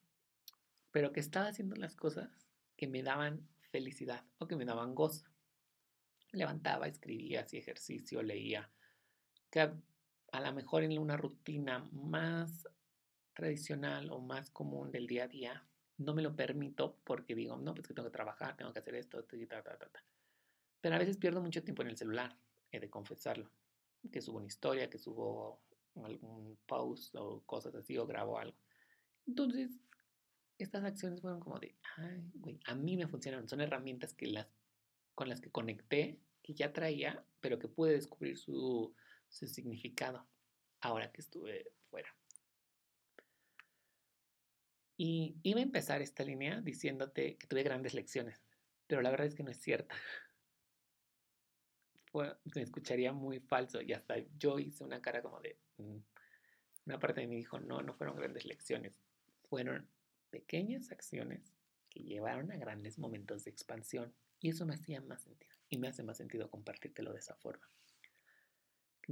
Pero 0.91 1.13
que 1.13 1.21
estaba 1.21 1.49
haciendo 1.49 1.77
las 1.77 1.97
cosas 1.97 2.31
que 2.77 2.87
me 2.87 3.03
daban 3.03 3.49
felicidad 3.71 4.25
o 4.39 4.47
que 4.47 4.57
me 4.57 4.65
daban 4.65 4.95
gozo. 4.95 5.27
Levantaba, 6.33 6.87
escribía, 6.89 7.41
hacía 7.41 7.61
ejercicio, 7.61 8.23
leía, 8.23 8.71
que 9.55 9.61
a 9.61 10.41
lo 10.41 10.53
mejor 10.53 10.83
en 10.83 10.99
una 10.99 11.17
rutina 11.17 11.89
más 11.93 12.69
tradicional 13.35 14.11
o 14.11 14.19
más 14.19 14.51
común 14.51 14.91
del 14.91 15.07
día 15.07 15.25
a 15.25 15.29
día, 15.29 15.65
no 15.99 16.13
me 16.13 16.23
lo 16.23 16.35
permito 16.35 16.99
porque 17.05 17.37
digo, 17.37 17.57
no, 17.57 17.73
pues 17.73 17.87
que 17.87 17.95
tengo 17.95 18.09
que 18.09 18.13
trabajar, 18.13 18.57
tengo 18.57 18.73
que 18.73 18.81
hacer 18.81 18.97
esto, 18.97 19.21
esto 19.21 19.37
ta, 19.49 19.63
ta, 19.63 19.79
ta, 19.79 19.89
ta. 19.91 20.05
Pero 20.81 20.97
a 20.97 20.99
veces 20.99 21.19
pierdo 21.19 21.41
mucho 21.41 21.63
tiempo 21.63 21.83
en 21.83 21.91
el 21.91 21.97
celular, 21.97 22.37
he 22.73 22.81
de 22.81 22.91
confesarlo. 22.91 23.49
Que 24.11 24.21
subo 24.21 24.39
una 24.39 24.49
historia, 24.49 24.91
que 24.91 24.99
subo 24.99 25.61
algún 26.03 26.59
post 26.67 27.15
o 27.15 27.45
cosas 27.47 27.77
así, 27.77 27.97
o 27.97 28.09
grabo 28.09 28.41
algo. 28.41 28.59
Entonces, 29.25 29.71
estas 30.59 30.83
acciones 30.83 31.21
fueron 31.21 31.39
como 31.39 31.61
de, 31.61 31.77
ay, 31.97 32.29
güey, 32.35 32.59
a 32.67 32.75
mí 32.75 32.97
me 32.97 33.07
funcionaron. 33.07 33.49
Son 33.49 33.61
herramientas 33.61 34.15
que 34.15 34.27
las, 34.27 34.49
con 35.15 35.29
las 35.29 35.41
que 35.41 35.53
conecté, 35.53 36.19
que 36.43 36.55
ya 36.55 36.73
traía, 36.73 37.25
pero 37.41 37.61
que 37.61 37.69
pude 37.69 37.93
descubrir 37.93 38.37
su, 38.37 38.93
su 39.35 39.49
significado 39.49 40.27
ahora 40.81 41.11
que 41.11 41.21
estuve 41.21 41.73
fuera. 41.91 42.09
Y 44.97 45.37
iba 45.43 45.59
a 45.59 45.65
empezar 45.65 46.01
esta 46.03 46.23
línea 46.23 46.61
diciéndote 46.61 47.37
que 47.37 47.47
tuve 47.49 47.65
grandes 47.65 47.95
lecciones, 47.95 48.45
pero 48.87 49.03
la 49.03 49.11
verdad 49.11 49.27
es 49.27 49.35
que 49.35 49.43
no 49.43 49.51
es 49.51 49.61
cierta. 49.61 49.97
me 52.13 52.63
escucharía 52.63 53.13
muy 53.13 53.41
falso 53.41 53.83
y 53.83 53.93
hasta 53.93 54.15
yo 54.39 54.61
hice 54.61 54.85
una 54.85 55.03
cara 55.03 55.21
como 55.21 55.41
de... 55.41 55.59
Mm". 55.79 55.99
Una 56.87 56.99
parte 56.99 57.23
de 57.23 57.27
mí 57.27 57.37
dijo, 57.37 57.59
no, 57.59 57.81
no 57.81 57.95
fueron 57.95 58.15
grandes 58.15 58.45
lecciones, 58.45 58.93
fueron 59.49 59.89
pequeñas 60.29 60.93
acciones 60.93 61.55
que 61.89 62.01
llevaron 62.01 62.53
a 62.53 62.59
grandes 62.59 62.99
momentos 62.99 63.45
de 63.45 63.51
expansión 63.51 64.15
y 64.39 64.51
eso 64.51 64.67
me 64.67 64.75
hacía 64.75 65.01
más 65.01 65.23
sentido 65.23 65.57
y 65.71 65.79
me 65.79 65.89
hace 65.89 66.03
más 66.03 66.19
sentido 66.19 66.51
compartírtelo 66.51 67.13
de 67.15 67.21
esa 67.21 67.35
forma 67.37 67.67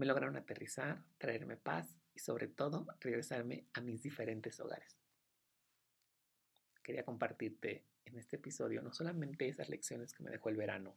me 0.00 0.06
lograron 0.06 0.36
aterrizar, 0.36 1.02
traerme 1.18 1.56
paz 1.56 1.94
y 2.14 2.18
sobre 2.20 2.48
todo 2.48 2.86
regresarme 3.00 3.66
a 3.74 3.80
mis 3.80 4.02
diferentes 4.02 4.58
hogares. 4.60 4.98
Quería 6.82 7.04
compartirte 7.04 7.84
en 8.04 8.18
este 8.18 8.36
episodio 8.36 8.82
no 8.82 8.92
solamente 8.92 9.48
esas 9.48 9.68
lecciones 9.68 10.12
que 10.12 10.22
me 10.22 10.30
dejó 10.30 10.48
el 10.48 10.56
verano 10.56 10.96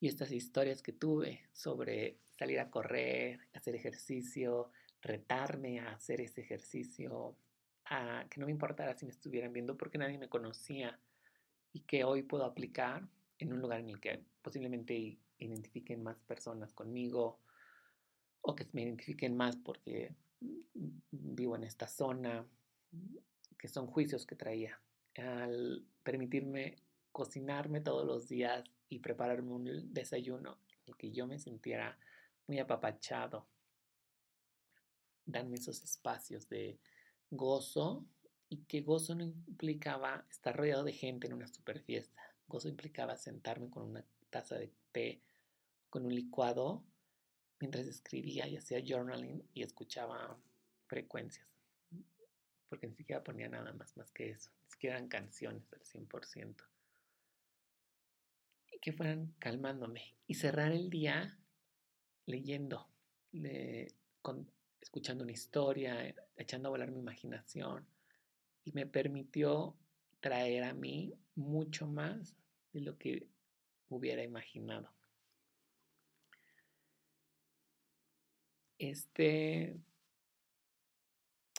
y 0.00 0.08
estas 0.08 0.32
historias 0.32 0.82
que 0.82 0.92
tuve 0.92 1.48
sobre 1.52 2.18
salir 2.36 2.60
a 2.60 2.70
correr, 2.70 3.40
hacer 3.54 3.74
ejercicio, 3.74 4.70
retarme 5.02 5.80
a 5.80 5.92
hacer 5.92 6.20
ese 6.20 6.40
ejercicio, 6.40 7.36
a 7.86 8.26
que 8.30 8.40
no 8.40 8.46
me 8.46 8.52
importara 8.52 8.96
si 8.96 9.04
me 9.04 9.12
estuvieran 9.12 9.52
viendo 9.52 9.76
porque 9.76 9.98
nadie 9.98 10.18
me 10.18 10.28
conocía 10.28 10.98
y 11.72 11.80
que 11.80 12.04
hoy 12.04 12.22
puedo 12.22 12.44
aplicar 12.44 13.06
en 13.38 13.52
un 13.52 13.60
lugar 13.60 13.80
en 13.80 13.90
el 13.90 14.00
que 14.00 14.22
posiblemente 14.42 15.18
identifiquen 15.38 16.02
más 16.02 16.16
personas 16.20 16.72
conmigo 16.72 17.40
o 18.46 18.54
que 18.54 18.66
me 18.72 18.82
identifiquen 18.82 19.36
más 19.36 19.56
porque 19.56 20.14
vivo 21.10 21.56
en 21.56 21.64
esta 21.64 21.88
zona, 21.88 22.46
que 23.58 23.68
son 23.68 23.86
juicios 23.86 24.26
que 24.26 24.36
traía. 24.36 24.78
Al 25.16 25.82
permitirme 26.02 26.76
cocinarme 27.10 27.80
todos 27.80 28.06
los 28.06 28.28
días 28.28 28.64
y 28.90 28.98
prepararme 28.98 29.50
un 29.50 29.94
desayuno 29.94 30.58
que 30.98 31.10
yo 31.10 31.26
me 31.26 31.38
sintiera 31.38 31.98
muy 32.46 32.58
apapachado, 32.58 33.46
darme 35.24 35.56
esos 35.56 35.82
espacios 35.82 36.46
de 36.50 36.78
gozo 37.30 38.04
y 38.50 38.58
que 38.64 38.82
gozo 38.82 39.14
no 39.14 39.24
implicaba 39.24 40.26
estar 40.30 40.54
rodeado 40.54 40.84
de 40.84 40.92
gente 40.92 41.26
en 41.26 41.32
una 41.32 41.48
super 41.48 41.80
fiesta. 41.80 42.20
Gozo 42.46 42.68
implicaba 42.68 43.16
sentarme 43.16 43.70
con 43.70 43.84
una 43.84 44.04
taza 44.28 44.56
de 44.56 44.70
té, 44.92 45.22
con 45.88 46.04
un 46.04 46.14
licuado, 46.14 46.84
mientras 47.60 47.86
escribía 47.86 48.48
y 48.48 48.56
hacía 48.56 48.82
journaling 48.84 49.42
y 49.54 49.62
escuchaba 49.62 50.38
frecuencias. 50.86 51.46
Porque 52.68 52.86
ni 52.86 52.94
siquiera 52.94 53.22
ponía 53.22 53.48
nada 53.48 53.72
más, 53.72 53.96
más 53.96 54.10
que 54.10 54.30
eso. 54.30 54.50
Ni 54.62 54.70
siquiera 54.70 54.96
eran 54.96 55.08
canciones 55.08 55.72
al 55.72 55.80
100%. 55.80 56.56
Y 58.72 58.78
que 58.78 58.92
fueran 58.92 59.34
calmándome. 59.38 60.16
Y 60.26 60.34
cerrar 60.34 60.72
el 60.72 60.90
día 60.90 61.38
leyendo, 62.26 62.88
escuchando 64.80 65.24
una 65.24 65.32
historia, 65.32 66.14
echando 66.36 66.68
a 66.68 66.70
volar 66.70 66.90
mi 66.90 66.98
imaginación. 66.98 67.86
Y 68.64 68.72
me 68.72 68.86
permitió 68.86 69.76
traer 70.20 70.64
a 70.64 70.72
mí 70.72 71.14
mucho 71.34 71.86
más 71.86 72.34
de 72.72 72.80
lo 72.80 72.96
que 72.98 73.28
hubiera 73.88 74.22
imaginado. 74.22 74.93
Este, 78.78 79.78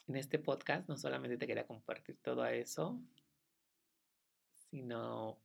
en 0.07 0.15
este 0.15 0.37
podcast 0.37 0.87
no 0.89 0.97
solamente 0.97 1.37
te 1.37 1.47
quería 1.47 1.65
compartir 1.65 2.17
todo 2.21 2.45
eso, 2.45 3.01
sino 4.69 5.39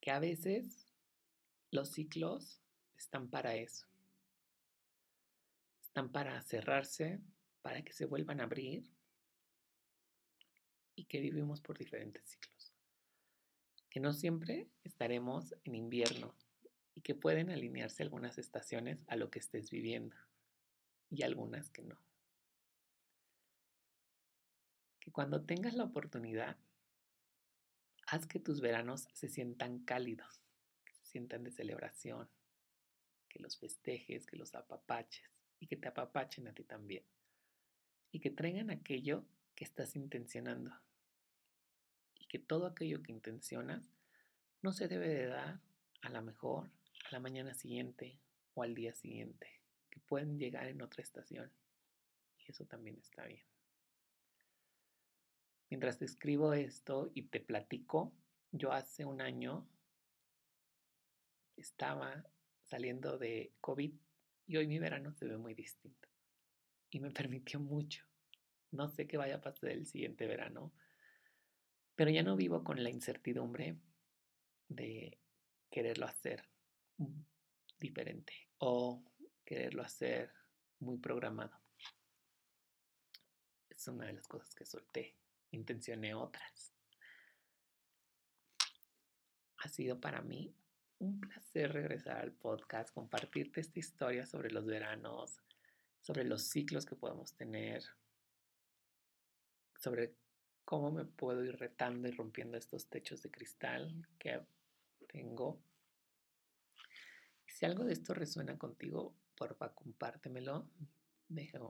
que 0.00 0.10
a 0.10 0.18
veces 0.18 0.88
los 1.70 1.90
ciclos 1.90 2.60
están 2.98 3.30
para 3.30 3.54
eso. 3.54 3.86
Están 5.80 6.10
para 6.10 6.40
cerrarse, 6.42 7.20
para 7.62 7.82
que 7.82 7.92
se 7.92 8.06
vuelvan 8.06 8.40
a 8.40 8.44
abrir 8.44 8.90
y 10.96 11.04
que 11.04 11.20
vivimos 11.20 11.60
por 11.60 11.78
diferentes 11.78 12.24
ciclos. 12.28 12.74
Que 13.88 14.00
no 14.00 14.12
siempre 14.12 14.68
estaremos 14.82 15.54
en 15.64 15.74
invierno 15.76 16.34
y 16.94 17.02
que 17.02 17.14
pueden 17.14 17.50
alinearse 17.50 18.02
algunas 18.02 18.38
estaciones 18.38 19.04
a 19.06 19.16
lo 19.16 19.30
que 19.30 19.38
estés 19.38 19.70
viviendo 19.70 20.16
y 21.10 21.22
algunas 21.22 21.70
que 21.70 21.82
no. 21.82 21.98
Que 25.00 25.10
cuando 25.10 25.44
tengas 25.44 25.74
la 25.74 25.84
oportunidad, 25.84 26.56
haz 28.06 28.26
que 28.26 28.38
tus 28.38 28.60
veranos 28.60 29.08
se 29.12 29.28
sientan 29.28 29.80
cálidos, 29.80 30.40
que 30.84 30.94
se 30.94 31.04
sientan 31.04 31.44
de 31.44 31.50
celebración, 31.50 32.28
que 33.28 33.40
los 33.40 33.58
festejes, 33.58 34.26
que 34.26 34.36
los 34.36 34.54
apapaches 34.54 35.28
y 35.58 35.66
que 35.66 35.76
te 35.76 35.88
apapachen 35.88 36.46
a 36.48 36.52
ti 36.52 36.64
también. 36.64 37.04
Y 38.12 38.20
que 38.20 38.30
traigan 38.30 38.70
aquello 38.70 39.24
que 39.54 39.64
estás 39.64 39.96
intencionando. 39.96 40.72
Y 42.18 42.26
que 42.26 42.38
todo 42.38 42.66
aquello 42.66 43.02
que 43.02 43.12
intencionas 43.12 43.90
no 44.62 44.72
se 44.72 44.88
debe 44.88 45.08
de 45.08 45.26
dar 45.26 45.60
a 46.02 46.08
la 46.08 46.20
mejor 46.20 46.70
a 47.06 47.12
la 47.12 47.20
mañana 47.20 47.54
siguiente 47.54 48.18
o 48.54 48.62
al 48.62 48.74
día 48.74 48.92
siguiente 48.94 49.59
que 49.90 50.00
pueden 50.00 50.38
llegar 50.38 50.66
en 50.68 50.82
otra 50.82 51.02
estación. 51.02 51.50
Y 52.38 52.50
eso 52.50 52.64
también 52.64 52.96
está 52.96 53.24
bien. 53.24 53.44
Mientras 55.68 55.98
te 55.98 56.04
escribo 56.04 56.52
esto 56.52 57.10
y 57.14 57.22
te 57.22 57.40
platico, 57.40 58.12
yo 58.50 58.72
hace 58.72 59.04
un 59.04 59.20
año 59.20 59.68
estaba 61.56 62.24
saliendo 62.64 63.18
de 63.18 63.52
COVID 63.60 63.92
y 64.46 64.56
hoy 64.56 64.66
mi 64.66 64.78
verano 64.78 65.12
se 65.12 65.26
ve 65.26 65.36
muy 65.36 65.54
distinto. 65.54 66.08
Y 66.90 67.00
me 67.00 67.10
permitió 67.10 67.60
mucho. 67.60 68.04
No 68.72 68.88
sé 68.88 69.06
qué 69.06 69.16
vaya 69.16 69.36
a 69.36 69.40
pasar 69.40 69.70
el 69.70 69.86
siguiente 69.86 70.26
verano, 70.26 70.72
pero 71.94 72.10
ya 72.10 72.22
no 72.22 72.36
vivo 72.36 72.64
con 72.64 72.82
la 72.82 72.90
incertidumbre 72.90 73.76
de 74.68 75.18
quererlo 75.70 76.06
hacer 76.06 76.48
diferente 77.78 78.32
o 78.58 79.02
quererlo 79.50 79.82
hacer 79.82 80.32
muy 80.78 80.98
programado. 80.98 81.60
Es 83.68 83.88
una 83.88 84.06
de 84.06 84.12
las 84.12 84.28
cosas 84.28 84.54
que 84.54 84.64
solté. 84.64 85.16
Intencioné 85.50 86.14
otras. 86.14 86.72
Ha 89.56 89.68
sido 89.68 90.00
para 90.00 90.22
mí 90.22 90.54
un 91.00 91.20
placer 91.20 91.72
regresar 91.72 92.18
al 92.18 92.30
podcast, 92.30 92.94
compartirte 92.94 93.60
esta 93.60 93.80
historia 93.80 94.24
sobre 94.24 94.52
los 94.52 94.66
veranos, 94.66 95.42
sobre 96.00 96.22
los 96.22 96.42
ciclos 96.42 96.86
que 96.86 96.94
podemos 96.94 97.34
tener, 97.34 97.82
sobre 99.80 100.14
cómo 100.64 100.92
me 100.92 101.06
puedo 101.06 101.44
ir 101.44 101.56
retando 101.56 102.06
y 102.06 102.12
rompiendo 102.12 102.56
estos 102.56 102.88
techos 102.88 103.20
de 103.22 103.32
cristal 103.32 104.06
que 104.16 104.40
tengo. 105.08 105.60
si 107.46 107.66
algo 107.66 107.82
de 107.82 107.94
esto 107.94 108.14
resuena 108.14 108.56
contigo, 108.56 109.16
porfa, 109.40 109.72
compártemelo. 109.72 110.68
Déjame 111.26 111.64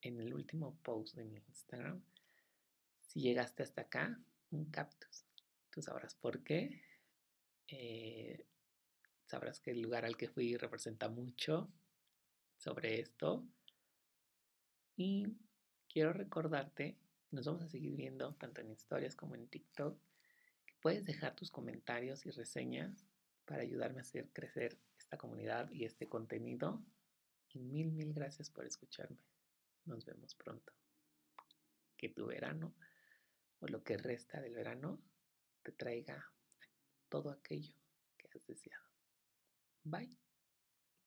en 0.00 0.20
el 0.20 0.32
último 0.32 0.78
post 0.82 1.14
de 1.14 1.24
mi 1.26 1.36
Instagram. 1.36 2.02
Si 3.02 3.20
llegaste 3.20 3.62
hasta 3.62 3.82
acá, 3.82 4.18
un 4.50 4.70
cactus. 4.70 5.26
Tú 5.70 5.82
sabrás 5.82 6.14
por 6.14 6.42
qué. 6.42 6.82
Eh, 7.68 8.46
sabrás 9.26 9.60
que 9.60 9.72
el 9.72 9.82
lugar 9.82 10.06
al 10.06 10.16
que 10.16 10.30
fui 10.30 10.56
representa 10.56 11.10
mucho 11.10 11.70
sobre 12.56 13.00
esto. 13.00 13.46
Y 14.96 15.26
quiero 15.90 16.14
recordarte, 16.14 16.96
nos 17.32 17.44
vamos 17.44 17.64
a 17.64 17.68
seguir 17.68 17.96
viendo 17.96 18.34
tanto 18.36 18.62
en 18.62 18.70
historias 18.70 19.14
como 19.14 19.34
en 19.34 19.46
TikTok, 19.48 19.98
que 20.64 20.74
puedes 20.80 21.04
dejar 21.04 21.36
tus 21.36 21.50
comentarios 21.50 22.24
y 22.24 22.30
reseñas 22.30 23.04
para 23.44 23.60
ayudarme 23.60 23.98
a 23.98 24.02
hacer 24.02 24.30
crecer 24.32 24.78
esta 25.06 25.18
comunidad 25.18 25.70
y 25.70 25.84
este 25.84 26.08
contenido. 26.08 26.84
Y 27.50 27.60
mil, 27.60 27.92
mil 27.92 28.12
gracias 28.12 28.50
por 28.50 28.66
escucharme. 28.66 29.22
Nos 29.84 30.04
vemos 30.04 30.34
pronto. 30.34 30.72
Que 31.96 32.08
tu 32.08 32.26
verano 32.26 32.74
o 33.60 33.68
lo 33.68 33.84
que 33.84 33.96
resta 33.96 34.40
del 34.40 34.54
verano 34.54 35.00
te 35.62 35.70
traiga 35.72 36.32
todo 37.08 37.30
aquello 37.30 37.74
que 38.18 38.26
has 38.26 38.46
deseado. 38.46 38.84
Bye. 39.84 40.25